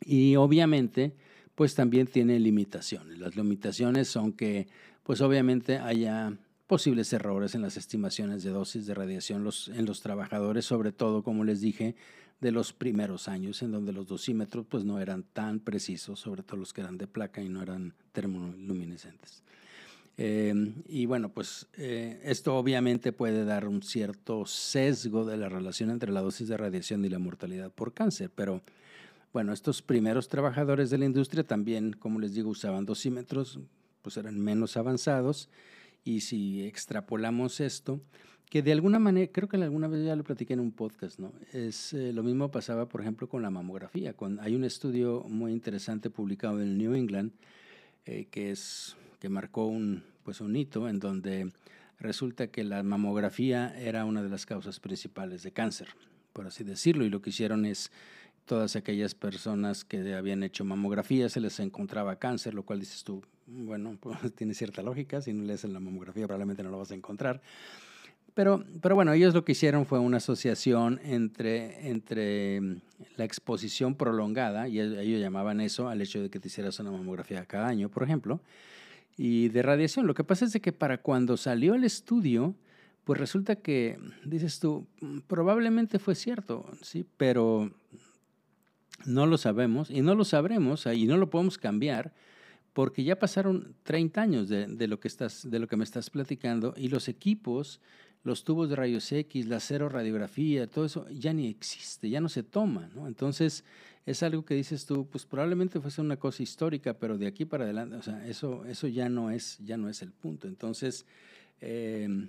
y 0.00 0.36
obviamente 0.36 1.14
pues 1.54 1.74
también 1.74 2.06
tiene 2.06 2.38
limitaciones. 2.38 3.18
Las 3.18 3.36
limitaciones 3.36 4.08
son 4.08 4.32
que 4.32 4.68
pues 5.02 5.20
obviamente 5.20 5.78
haya 5.78 6.32
posibles 6.68 7.12
errores 7.14 7.54
en 7.54 7.62
las 7.62 7.78
estimaciones 7.78 8.44
de 8.44 8.50
dosis 8.50 8.86
de 8.86 8.94
radiación 8.94 9.48
en 9.74 9.86
los 9.86 10.02
trabajadores, 10.02 10.66
sobre 10.66 10.92
todo, 10.92 11.24
como 11.24 11.42
les 11.42 11.62
dije, 11.62 11.96
de 12.40 12.52
los 12.52 12.74
primeros 12.74 13.26
años, 13.26 13.62
en 13.62 13.72
donde 13.72 13.92
los 13.92 14.06
dosímetros 14.06 14.66
pues, 14.68 14.84
no 14.84 15.00
eran 15.00 15.24
tan 15.24 15.60
precisos, 15.60 16.20
sobre 16.20 16.42
todo 16.42 16.58
los 16.58 16.74
que 16.74 16.82
eran 16.82 16.98
de 16.98 17.06
placa 17.06 17.42
y 17.42 17.48
no 17.48 17.62
eran 17.62 17.94
termoluminescentes. 18.12 19.42
Eh, 20.18 20.74
y 20.88 21.06
bueno, 21.06 21.30
pues 21.30 21.66
eh, 21.78 22.20
esto 22.22 22.56
obviamente 22.56 23.12
puede 23.12 23.44
dar 23.44 23.66
un 23.66 23.82
cierto 23.82 24.44
sesgo 24.44 25.24
de 25.24 25.38
la 25.38 25.48
relación 25.48 25.90
entre 25.90 26.12
la 26.12 26.20
dosis 26.20 26.48
de 26.48 26.56
radiación 26.58 27.02
y 27.04 27.08
la 27.08 27.18
mortalidad 27.18 27.70
por 27.70 27.94
cáncer, 27.94 28.30
pero 28.34 28.60
bueno, 29.32 29.52
estos 29.52 29.80
primeros 29.80 30.28
trabajadores 30.28 30.90
de 30.90 30.98
la 30.98 31.06
industria 31.06 31.44
también, 31.44 31.92
como 31.92 32.20
les 32.20 32.34
digo, 32.34 32.50
usaban 32.50 32.84
dosímetros, 32.84 33.58
pues 34.02 34.16
eran 34.18 34.38
menos 34.38 34.76
avanzados 34.76 35.48
y 36.08 36.20
si 36.20 36.62
extrapolamos 36.62 37.60
esto, 37.60 38.00
que 38.48 38.62
de 38.62 38.72
alguna 38.72 38.98
manera, 38.98 39.30
creo 39.30 39.46
que 39.46 39.58
alguna 39.58 39.88
vez 39.88 40.06
ya 40.06 40.16
lo 40.16 40.24
platiqué 40.24 40.54
en 40.54 40.60
un 40.60 40.72
podcast, 40.72 41.18
¿no? 41.18 41.34
Es, 41.52 41.92
eh, 41.92 42.14
lo 42.14 42.22
mismo 42.22 42.50
pasaba, 42.50 42.88
por 42.88 43.02
ejemplo, 43.02 43.28
con 43.28 43.42
la 43.42 43.50
mamografía. 43.50 44.14
Hay 44.40 44.54
un 44.54 44.64
estudio 44.64 45.24
muy 45.28 45.52
interesante 45.52 46.08
publicado 46.08 46.62
en 46.62 46.78
New 46.78 46.94
England 46.94 47.32
eh, 48.06 48.26
que, 48.30 48.50
es, 48.50 48.96
que 49.20 49.28
marcó 49.28 49.66
un, 49.66 50.02
pues 50.22 50.40
un 50.40 50.56
hito 50.56 50.88
en 50.88 50.98
donde 50.98 51.52
resulta 51.98 52.46
que 52.46 52.64
la 52.64 52.82
mamografía 52.82 53.78
era 53.78 54.06
una 54.06 54.22
de 54.22 54.30
las 54.30 54.46
causas 54.46 54.80
principales 54.80 55.42
de 55.42 55.52
cáncer, 55.52 55.88
por 56.32 56.46
así 56.46 56.64
decirlo, 56.64 57.04
y 57.04 57.10
lo 57.10 57.20
que 57.20 57.30
hicieron 57.30 57.66
es 57.66 57.92
todas 58.46 58.76
aquellas 58.76 59.14
personas 59.14 59.84
que 59.84 60.14
habían 60.14 60.42
hecho 60.42 60.64
mamografía 60.64 61.28
se 61.28 61.40
les 61.40 61.60
encontraba 61.60 62.16
cáncer, 62.16 62.54
lo 62.54 62.62
cual 62.62 62.80
dices 62.80 63.04
tú, 63.04 63.22
bueno, 63.48 63.96
pues, 64.00 64.16
tiene 64.34 64.54
cierta 64.54 64.82
lógica, 64.82 65.20
si 65.20 65.32
no 65.32 65.44
lees 65.44 65.64
en 65.64 65.72
la 65.72 65.80
mamografía 65.80 66.26
probablemente 66.26 66.62
no 66.62 66.70
lo 66.70 66.78
vas 66.78 66.90
a 66.90 66.94
encontrar. 66.94 67.40
Pero, 68.34 68.64
pero 68.80 68.94
bueno, 68.94 69.12
ellos 69.12 69.34
lo 69.34 69.44
que 69.44 69.52
hicieron 69.52 69.84
fue 69.84 69.98
una 69.98 70.18
asociación 70.18 71.00
entre, 71.02 71.88
entre 71.88 72.60
mm, 72.60 72.80
la 73.16 73.24
exposición 73.24 73.96
prolongada, 73.96 74.68
y 74.68 74.78
ellos 74.78 75.20
llamaban 75.20 75.60
eso 75.60 75.88
al 75.88 76.00
hecho 76.00 76.22
de 76.22 76.30
que 76.30 76.38
te 76.38 76.48
hicieras 76.48 76.78
una 76.78 76.92
mamografía 76.92 77.44
cada 77.46 77.66
año, 77.66 77.88
por 77.88 78.04
ejemplo, 78.04 78.40
y 79.16 79.48
de 79.48 79.62
radiación. 79.62 80.06
Lo 80.06 80.14
que 80.14 80.22
pasa 80.22 80.44
es 80.44 80.52
que 80.60 80.72
para 80.72 80.98
cuando 80.98 81.36
salió 81.36 81.74
el 81.74 81.82
estudio, 81.82 82.54
pues 83.02 83.18
resulta 83.18 83.56
que, 83.56 83.98
dices 84.24 84.60
tú, 84.60 84.86
mm, 85.00 85.20
probablemente 85.26 85.98
fue 85.98 86.14
cierto, 86.14 86.70
¿sí? 86.82 87.04
Pero 87.16 87.72
no 89.04 89.26
lo 89.26 89.38
sabemos 89.38 89.90
y 89.90 90.02
no 90.02 90.14
lo 90.14 90.24
sabremos 90.24 90.86
y 90.86 91.06
no 91.06 91.16
lo 91.16 91.30
podemos 91.30 91.58
cambiar 91.58 92.12
porque 92.78 93.02
ya 93.02 93.18
pasaron 93.18 93.74
30 93.82 94.22
años 94.22 94.48
de, 94.48 94.68
de, 94.68 94.86
lo 94.86 95.00
que 95.00 95.08
estás, 95.08 95.50
de 95.50 95.58
lo 95.58 95.66
que 95.66 95.76
me 95.76 95.82
estás 95.82 96.10
platicando 96.10 96.74
y 96.76 96.86
los 96.86 97.08
equipos 97.08 97.80
los 98.22 98.44
tubos 98.44 98.70
de 98.70 98.76
rayos 98.76 99.10
X, 99.10 99.48
la 99.48 99.58
cero 99.58 99.88
radiografía, 99.88 100.68
todo 100.68 100.84
eso 100.84 101.04
ya 101.10 101.32
ni 101.32 101.48
existe, 101.48 102.08
ya 102.08 102.20
no 102.20 102.28
se 102.28 102.44
toma, 102.44 102.88
¿no? 102.94 103.08
Entonces, 103.08 103.64
es 104.06 104.22
algo 104.22 104.44
que 104.44 104.54
dices 104.54 104.86
tú, 104.86 105.08
pues 105.08 105.26
probablemente 105.26 105.80
fuese 105.80 106.00
una 106.00 106.18
cosa 106.18 106.44
histórica, 106.44 106.94
pero 106.94 107.18
de 107.18 107.26
aquí 107.26 107.44
para 107.44 107.64
adelante, 107.64 107.96
o 107.96 108.02
sea, 108.02 108.24
eso, 108.28 108.64
eso 108.64 108.86
ya, 108.86 109.08
no 109.08 109.32
es, 109.32 109.58
ya 109.58 109.76
no 109.76 109.88
es 109.88 110.00
el 110.00 110.12
punto. 110.12 110.46
Entonces, 110.46 111.04
em, 111.60 112.28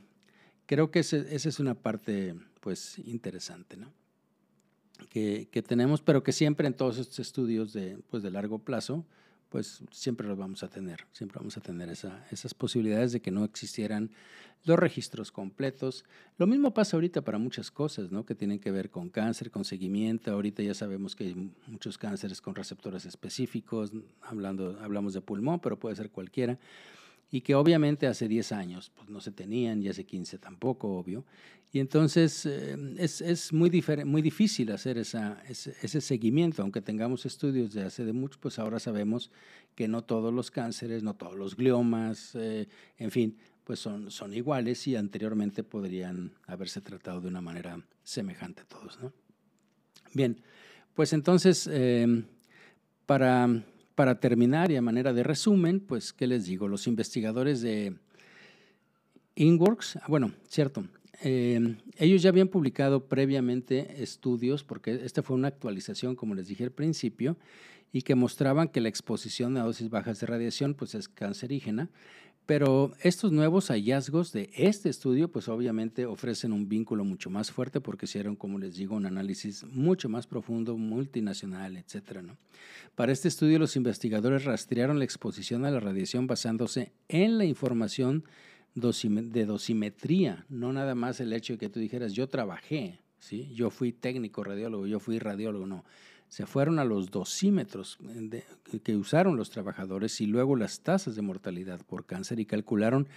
creo 0.66 0.90
que 0.90 0.98
esa 0.98 1.20
es 1.30 1.60
una 1.60 1.76
parte, 1.76 2.34
pues, 2.60 2.98
interesante, 3.06 3.78
¿no? 3.78 3.94
Que, 5.12 5.48
que, 5.52 5.62
tenemos, 5.62 6.02
pero 6.02 6.24
que 6.24 6.32
siempre 6.32 6.66
en 6.66 6.74
todos 6.74 6.98
estos 6.98 7.20
estudios 7.20 7.72
de, 7.72 8.00
pues, 8.10 8.24
de 8.24 8.32
largo 8.32 8.58
plazo, 8.58 9.06
pues 9.50 9.84
siempre 9.92 10.28
los 10.28 10.38
vamos 10.38 10.64
a 10.64 10.70
tener, 10.70 11.06
siempre 11.12 11.40
vamos 11.40 11.58
a 11.58 11.62
tener 11.62 11.90
esa, 11.90 12.26
esas 12.32 12.54
posibilidades 12.54 13.12
de 13.12 13.22
que 13.22 13.32
no 13.32 13.44
existieran 13.44 14.12
los 14.66 14.78
registros 14.78 15.32
completos. 15.32 16.06
Lo 16.38 16.46
mismo 16.46 16.74
pasa 16.74 16.98
ahorita 16.98 17.22
para 17.22 17.38
muchas 17.38 17.72
cosas, 17.72 18.12
¿no? 18.12 18.26
Que 18.26 18.36
tienen 18.36 18.60
que 18.60 18.72
ver 18.72 18.90
con 18.90 19.10
cáncer, 19.10 19.52
con 19.52 19.66
seguimiento. 19.66 20.32
Ahorita 20.32 20.62
ya 20.62 20.74
sabemos 20.74 21.16
que 21.16 21.26
hay 21.26 21.52
muchos 21.68 21.98
cánceres 21.98 22.42
con 22.42 22.56
receptores 22.56 23.06
específicos, 23.06 23.92
hablando, 24.22 24.78
hablamos 24.82 25.14
de 25.14 25.22
pulmón, 25.22 25.60
pero 25.60 25.80
puede 25.80 25.96
ser 25.96 26.12
cualquiera 26.12 26.60
y 27.32 27.42
que 27.42 27.56
obviamente 27.56 28.08
hace 28.08 28.28
10 28.28 28.52
años 28.52 28.92
pues, 28.96 29.10
no 29.10 29.22
se 29.22 29.32
tenían 29.32 29.82
y 29.82 29.90
hace 29.90 30.06
15 30.06 30.38
tampoco, 30.40 30.98
obvio. 30.98 31.26
Y 31.72 31.80
entonces 31.80 32.48
eh, 32.48 32.76
es, 32.98 33.22
es, 33.22 33.54
muy, 33.54 33.70
muy 34.06 34.22
difícil 34.24 34.72
hacer 34.72 34.98
esa, 34.98 35.44
ese, 35.48 36.02
seguimiento, 36.02 36.64
aunque 36.64 36.82
tengamos 36.82 37.28
estudios 37.28 37.74
de 37.74 37.84
hace 37.84 38.06
de 38.06 38.14
mucho, 38.14 38.40
pues 38.42 38.58
ahora 38.58 38.80
sabemos 38.80 39.30
que 39.76 39.88
no 39.88 40.04
todos 40.04 40.34
los 40.34 40.50
cánceres, 40.50 41.04
no 41.04 41.16
todos 41.16 41.36
los 41.36 41.56
gliomas, 41.56 42.34
eh, 42.34 42.68
en 42.98 43.12
fin, 43.12 43.38
pues 43.64 43.80
son, 43.80 44.10
son 44.10 44.34
iguales 44.34 44.88
y 44.88 44.96
anteriormente 44.96 45.64
podrían 45.64 46.32
haberse 46.48 46.82
tratado 46.82 47.22
de 47.22 47.28
una 47.28 47.42
manera 47.42 47.80
semejante 48.04 48.64
a 48.64 48.66
todos. 48.66 49.00
¿no? 49.00 49.14
Bien, 50.16 50.42
pues 50.96 51.14
entonces, 51.14 51.70
eh, 51.72 52.24
para 53.06 53.64
para 54.00 54.18
terminar 54.22 54.72
y 54.72 54.78
a 54.78 54.82
manera 54.82 55.12
de 55.12 55.24
resumen, 55.24 55.82
pues, 55.82 56.14
¿qué 56.14 56.26
les 56.26 56.46
digo? 56.46 56.70
Los 56.70 56.88
investigadores 56.88 57.60
de 57.60 57.98
Inworks, 59.36 59.98
ah, 59.98 60.06
bueno, 60.08 60.32
cierto, 60.48 60.86
eh, 61.22 61.76
ellos 61.98 62.22
ya 62.22 62.30
habían 62.30 62.48
publicado 62.48 63.10
previamente 63.10 64.02
estudios, 64.02 64.64
porque 64.64 65.02
esta 65.04 65.22
fue 65.22 65.36
una 65.36 65.50
actualización, 65.50 66.16
como 66.16 66.34
les 66.34 66.48
dije 66.48 66.64
al 66.64 66.72
principio, 66.72 67.36
y 67.92 68.04
que 68.04 68.16
mostraban 68.16 68.70
que 68.70 68.80
la 68.80 68.88
exposición 68.88 69.58
a 69.58 69.64
dosis 69.64 69.90
bajas 69.90 70.22
de 70.22 70.28
radiación 70.28 70.76
pues, 70.76 70.96
es 70.96 71.10
cancerígena, 71.10 71.90
pero 72.50 72.94
estos 73.04 73.32
nuevos 73.32 73.68
hallazgos 73.68 74.32
de 74.32 74.50
este 74.56 74.90
estudio, 74.90 75.32
pues 75.32 75.48
obviamente 75.48 76.08
ofrecen 76.08 76.52
un 76.52 76.68
vínculo 76.68 77.06
mucho 77.06 77.30
más 77.30 77.52
fuerte 77.52 77.80
porque 77.80 78.06
hicieron, 78.06 78.36
como 78.36 78.58
les 78.58 78.76
digo, 78.76 78.96
un 78.96 79.06
análisis 79.06 79.64
mucho 79.66 80.10
más 80.10 80.26
profundo, 80.26 80.76
multinacional, 80.76 81.78
etc. 81.78 82.22
Para 82.96 83.12
este 83.12 83.28
estudio, 83.28 83.60
los 83.60 83.76
investigadores 83.76 84.46
rastrearon 84.46 84.98
la 84.98 85.06
exposición 85.06 85.64
a 85.64 85.70
la 85.70 85.80
radiación 85.80 86.26
basándose 86.26 86.92
en 87.08 87.38
la 87.38 87.46
información 87.46 88.24
de 88.74 89.46
dosimetría, 89.46 90.48
no 90.50 90.74
nada 90.74 90.96
más 90.96 91.20
el 91.20 91.34
hecho 91.34 91.54
de 91.54 91.60
que 91.60 91.70
tú 91.70 91.80
dijeras, 91.80 92.14
yo 92.14 92.30
trabajé, 92.30 92.98
¿sí? 93.20 93.54
yo 93.54 93.70
fui 93.70 93.92
técnico 93.92 94.44
radiólogo, 94.44 94.88
yo 94.88 95.00
fui 95.00 95.20
radiólogo, 95.20 95.68
no 95.68 95.86
se 96.30 96.46
fueron 96.46 96.80
a 96.80 96.86
los 96.86 97.10
dosímetros 97.12 97.98
que 98.84 98.96
usaron 98.96 99.36
los 99.36 99.50
trabajadores 99.50 100.22
y 100.22 100.28
luego 100.28 100.56
las 100.56 100.82
tasas 100.82 101.16
de 101.16 101.22
mortalidad 101.22 101.82
por 101.86 102.06
cáncer 102.06 102.40
y 102.40 102.46
calcularon 102.46 103.08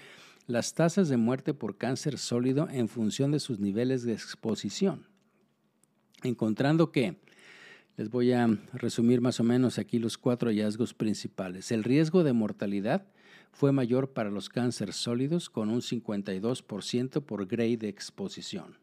las 0.46 0.74
tasas 0.74 1.08
de 1.08 1.18
muerte 1.18 1.54
por 1.54 1.76
cáncer 1.76 2.18
sólido 2.18 2.68
en 2.70 2.88
función 2.88 3.30
de 3.30 3.38
sus 3.38 3.60
niveles 3.60 4.02
de 4.02 4.14
exposición, 4.14 5.06
encontrando 6.22 6.90
que, 6.90 7.20
les 7.96 8.08
voy 8.08 8.32
a 8.32 8.48
resumir 8.72 9.20
más 9.20 9.38
o 9.38 9.44
menos 9.44 9.78
aquí 9.78 9.98
los 9.98 10.16
cuatro 10.16 10.48
hallazgos 10.48 10.94
principales, 10.94 11.70
el 11.70 11.84
riesgo 11.84 12.24
de 12.24 12.32
mortalidad 12.32 13.06
fue 13.52 13.70
mayor 13.70 14.12
para 14.12 14.30
los 14.30 14.48
cánceres 14.48 14.96
sólidos 14.96 15.50
con 15.50 15.68
un 15.68 15.82
52% 15.82 17.22
por 17.22 17.46
grade 17.46 17.76
de 17.76 17.88
exposición. 17.88 18.78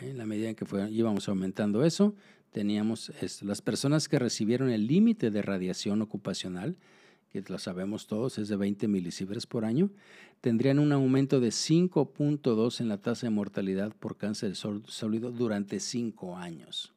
En 0.00 0.18
la 0.18 0.26
medida 0.26 0.50
en 0.50 0.54
que 0.54 0.66
íbamos 0.90 1.26
aumentando 1.30 1.84
eso, 1.84 2.14
teníamos 2.50 3.10
esto. 3.20 3.44
Las 3.46 3.62
personas 3.62 4.08
que 4.08 4.18
recibieron 4.18 4.70
el 4.70 4.86
límite 4.86 5.30
de 5.30 5.42
radiación 5.42 6.02
ocupacional, 6.02 6.76
que 7.30 7.42
lo 7.48 7.58
sabemos 7.58 8.06
todos, 8.06 8.38
es 8.38 8.48
de 8.48 8.56
20 8.56 8.88
milisieverts 8.88 9.46
por 9.46 9.64
año, 9.64 9.90
tendrían 10.40 10.78
un 10.78 10.92
aumento 10.92 11.40
de 11.40 11.48
5.2 11.48 12.80
en 12.80 12.88
la 12.88 12.98
tasa 12.98 13.26
de 13.26 13.30
mortalidad 13.30 13.94
por 13.94 14.16
cáncer 14.16 14.56
sólido 14.56 15.30
durante 15.30 15.80
5 15.80 16.36
años. 16.36 16.92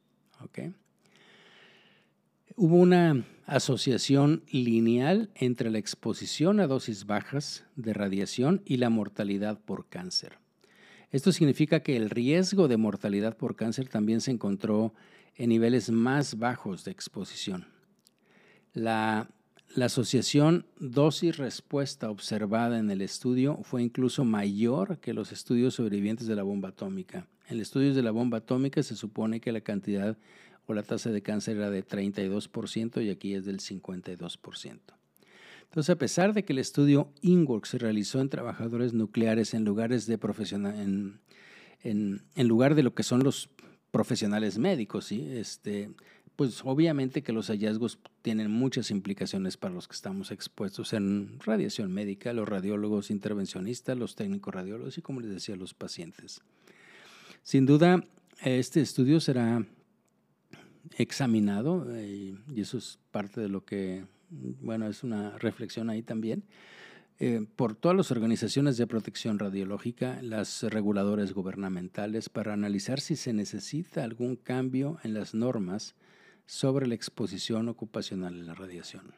Hubo 2.56 2.76
una 2.76 3.24
asociación 3.46 4.42
lineal 4.50 5.30
entre 5.34 5.70
la 5.70 5.78
exposición 5.78 6.60
a 6.60 6.66
dosis 6.66 7.06
bajas 7.06 7.64
de 7.76 7.92
radiación 7.92 8.62
y 8.64 8.76
la 8.76 8.90
mortalidad 8.90 9.58
por 9.60 9.88
cáncer. 9.88 10.38
Esto 11.10 11.32
significa 11.32 11.80
que 11.80 11.96
el 11.96 12.10
riesgo 12.10 12.66
de 12.66 12.76
mortalidad 12.76 13.36
por 13.36 13.54
cáncer 13.54 13.88
también 13.88 14.20
se 14.20 14.32
encontró 14.32 14.94
en 15.36 15.48
niveles 15.48 15.90
más 15.90 16.38
bajos 16.38 16.84
de 16.84 16.92
exposición. 16.92 17.66
La, 18.72 19.28
asociación 19.80 20.66
dosis-respuesta 20.78 22.10
observada 22.10 22.78
en 22.78 22.90
el 22.90 23.00
estudio 23.00 23.58
fue 23.62 23.82
incluso 23.82 24.24
mayor 24.24 24.98
que 24.98 25.14
los 25.14 25.32
estudios 25.32 25.74
sobrevivientes 25.74 26.26
de 26.28 26.36
la 26.36 26.44
bomba 26.44 26.68
atómica. 26.68 27.26
En 27.48 27.60
estudios 27.60 27.96
de 27.96 28.02
la 28.02 28.12
bomba 28.12 28.38
atómica 28.38 28.82
se 28.82 28.94
supone 28.94 29.40
que 29.40 29.52
la 29.52 29.60
cantidad 29.60 30.16
o 30.66 30.74
la 30.74 30.82
tasa 30.82 31.10
de 31.10 31.22
cáncer 31.22 31.56
era 31.56 31.70
de 31.70 31.84
32% 31.84 33.04
y 33.04 33.10
aquí 33.10 33.34
es 33.34 33.44
del 33.44 33.58
52%. 33.58 34.78
Entonces, 35.74 35.90
a 35.90 35.98
pesar 35.98 36.34
de 36.34 36.44
que 36.44 36.52
el 36.52 36.60
estudio 36.60 37.12
INWORK 37.22 37.66
se 37.66 37.78
realizó 37.78 38.20
en 38.20 38.28
trabajadores 38.28 38.92
nucleares 38.92 39.54
en 39.54 39.64
lugares 39.64 40.06
de 40.06 40.18
profesional, 40.18 41.18
en, 41.82 42.22
lugar 42.36 42.76
de 42.76 42.84
lo 42.84 42.94
que 42.94 43.02
son 43.02 43.24
los 43.24 43.50
profesionales 43.94 44.58
médicos, 44.58 45.04
¿sí? 45.04 45.24
este, 45.30 45.88
pues 46.34 46.62
obviamente 46.64 47.22
que 47.22 47.32
los 47.32 47.46
hallazgos 47.46 48.00
tienen 48.22 48.50
muchas 48.50 48.90
implicaciones 48.90 49.56
para 49.56 49.72
los 49.72 49.86
que 49.86 49.94
estamos 49.94 50.32
expuestos 50.32 50.92
en 50.94 51.38
radiación 51.38 51.92
médica, 51.92 52.32
los 52.32 52.48
radiólogos 52.48 53.12
intervencionistas, 53.12 53.96
los 53.96 54.16
técnicos 54.16 54.52
radiólogos 54.52 54.98
y 54.98 55.02
como 55.02 55.20
les 55.20 55.30
decía, 55.30 55.54
los 55.54 55.74
pacientes. 55.74 56.40
Sin 57.44 57.66
duda, 57.66 58.02
este 58.42 58.80
estudio 58.80 59.20
será 59.20 59.64
examinado 60.98 61.86
eh, 61.94 62.34
y 62.52 62.60
eso 62.60 62.78
es 62.78 62.98
parte 63.12 63.40
de 63.40 63.48
lo 63.48 63.64
que, 63.64 64.06
bueno, 64.28 64.88
es 64.88 65.04
una 65.04 65.38
reflexión 65.38 65.88
ahí 65.88 66.02
también 66.02 66.42
eh, 67.20 67.46
por 67.54 67.76
todas 67.76 67.96
las 67.96 68.10
organizaciones 68.10 68.76
de 68.76 68.86
protección 68.86 69.38
radiológica, 69.38 70.20
las 70.22 70.64
reguladores 70.64 71.32
gubernamentales, 71.32 72.28
para 72.28 72.52
analizar 72.52 73.00
si 73.00 73.14
se 73.14 73.32
necesita 73.32 74.02
algún 74.02 74.34
cambio 74.36 74.98
en 75.04 75.14
las 75.14 75.34
normas 75.34 75.94
sobre 76.46 76.86
la 76.86 76.94
exposición 76.94 77.68
ocupacional 77.68 78.34
en 78.34 78.46
la 78.46 78.54
radiación. 78.54 79.14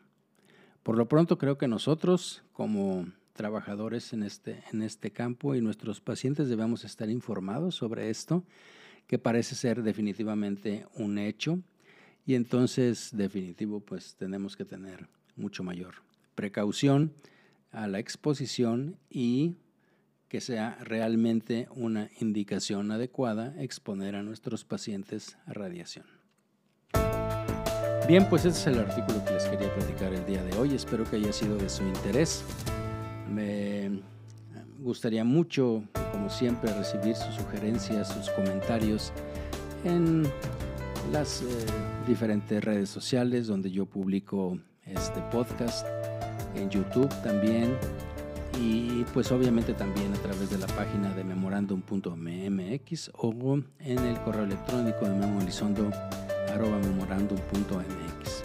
Por 0.83 0.97
lo 0.97 1.09
pronto 1.09 1.39
creo 1.39 1.59
que 1.59 1.69
nosotros, 1.69 2.43
como 2.53 3.07
trabajadores 3.33 4.13
en 4.13 4.23
este, 4.23 4.63
en 4.73 4.83
este 4.83 5.11
campo 5.11 5.55
y 5.55 5.61
nuestros 5.61 6.01
pacientes 6.01 6.49
debemos 6.49 6.85
estar 6.85 7.11
informados 7.11 7.75
sobre 7.75 8.11
esto, 8.11 8.45
que 9.07 9.19
parece 9.19 9.55
ser 9.55 9.83
definitivamente 9.83 10.87
un 10.95 11.19
hecho 11.19 11.61
y 12.27 12.35
entonces 12.35 13.11
definitivo 13.13 13.81
pues 13.81 14.17
tenemos 14.17 14.57
que 14.57 14.65
tener 14.65 15.09
mucho 15.37 15.63
mayor 15.63 15.95
precaución 16.35 17.13
a 17.77 17.87
la 17.87 17.99
exposición 17.99 18.97
y 19.11 19.57
que 20.29 20.41
sea 20.41 20.79
realmente 20.83 21.69
una 21.71 22.11
indicación 22.19 22.91
adecuada 22.91 23.55
exponer 23.59 24.17
a 24.17 24.23
nuestros 24.23 24.65
pacientes 24.65 25.37
a 25.47 25.53
radiación. 25.53 26.07
Bien, 28.09 28.27
pues 28.31 28.45
ese 28.47 28.59
es 28.59 28.67
el 28.69 28.79
artículo 28.79 29.23
que 29.25 29.33
les 29.33 29.45
quería 29.45 29.73
platicar 29.75 30.13
el 30.15 30.25
día 30.25 30.43
de 30.43 30.57
hoy. 30.57 30.75
Espero 30.75 31.05
que 31.05 31.17
haya 31.17 31.33
sido 31.33 31.59
de 31.59 31.69
su 31.69 31.83
interés. 31.83 32.45
Me 33.31 34.01
gustaría 34.79 35.25
mucho, 35.25 35.85
como 36.13 36.31
siempre, 36.31 36.73
recibir 36.73 37.15
sus 37.15 37.35
sugerencias, 37.35 38.09
sus 38.09 38.31
comentarios 38.31 39.13
en 39.85 40.23
las 41.13 41.43
eh, 41.43 41.45
diferentes 42.07 42.65
redes 42.65 42.89
sociales 42.89 43.47
donde 43.47 43.71
yo 43.71 43.85
publico 43.87 44.59
este 44.87 45.21
podcast 45.31 45.87
en 46.57 46.71
YouTube 46.71 47.09
también 47.23 47.77
y 48.61 49.05
pues 49.13 49.31
obviamente 49.33 49.75
también 49.75 50.13
a 50.15 50.17
través 50.17 50.51
de 50.51 50.59
la 50.59 50.67
página 50.69 51.15
de 51.15 51.25
memorandum.mx 51.25 53.11
o 53.15 53.59
en 53.81 53.99
el 53.99 54.19
correo 54.21 54.45
electrónico 54.45 55.07
de 55.07 55.15
memorandum.mx. 56.79 58.43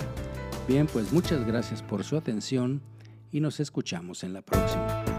Bien, 0.68 0.88
pues 0.88 1.12
muchas 1.12 1.46
gracias 1.46 1.82
por 1.82 2.04
su 2.04 2.18
atención 2.18 2.82
y 3.32 3.40
nos 3.40 3.60
escuchamos 3.60 4.24
en 4.24 4.34
la 4.34 4.42
próxima. 4.42 5.11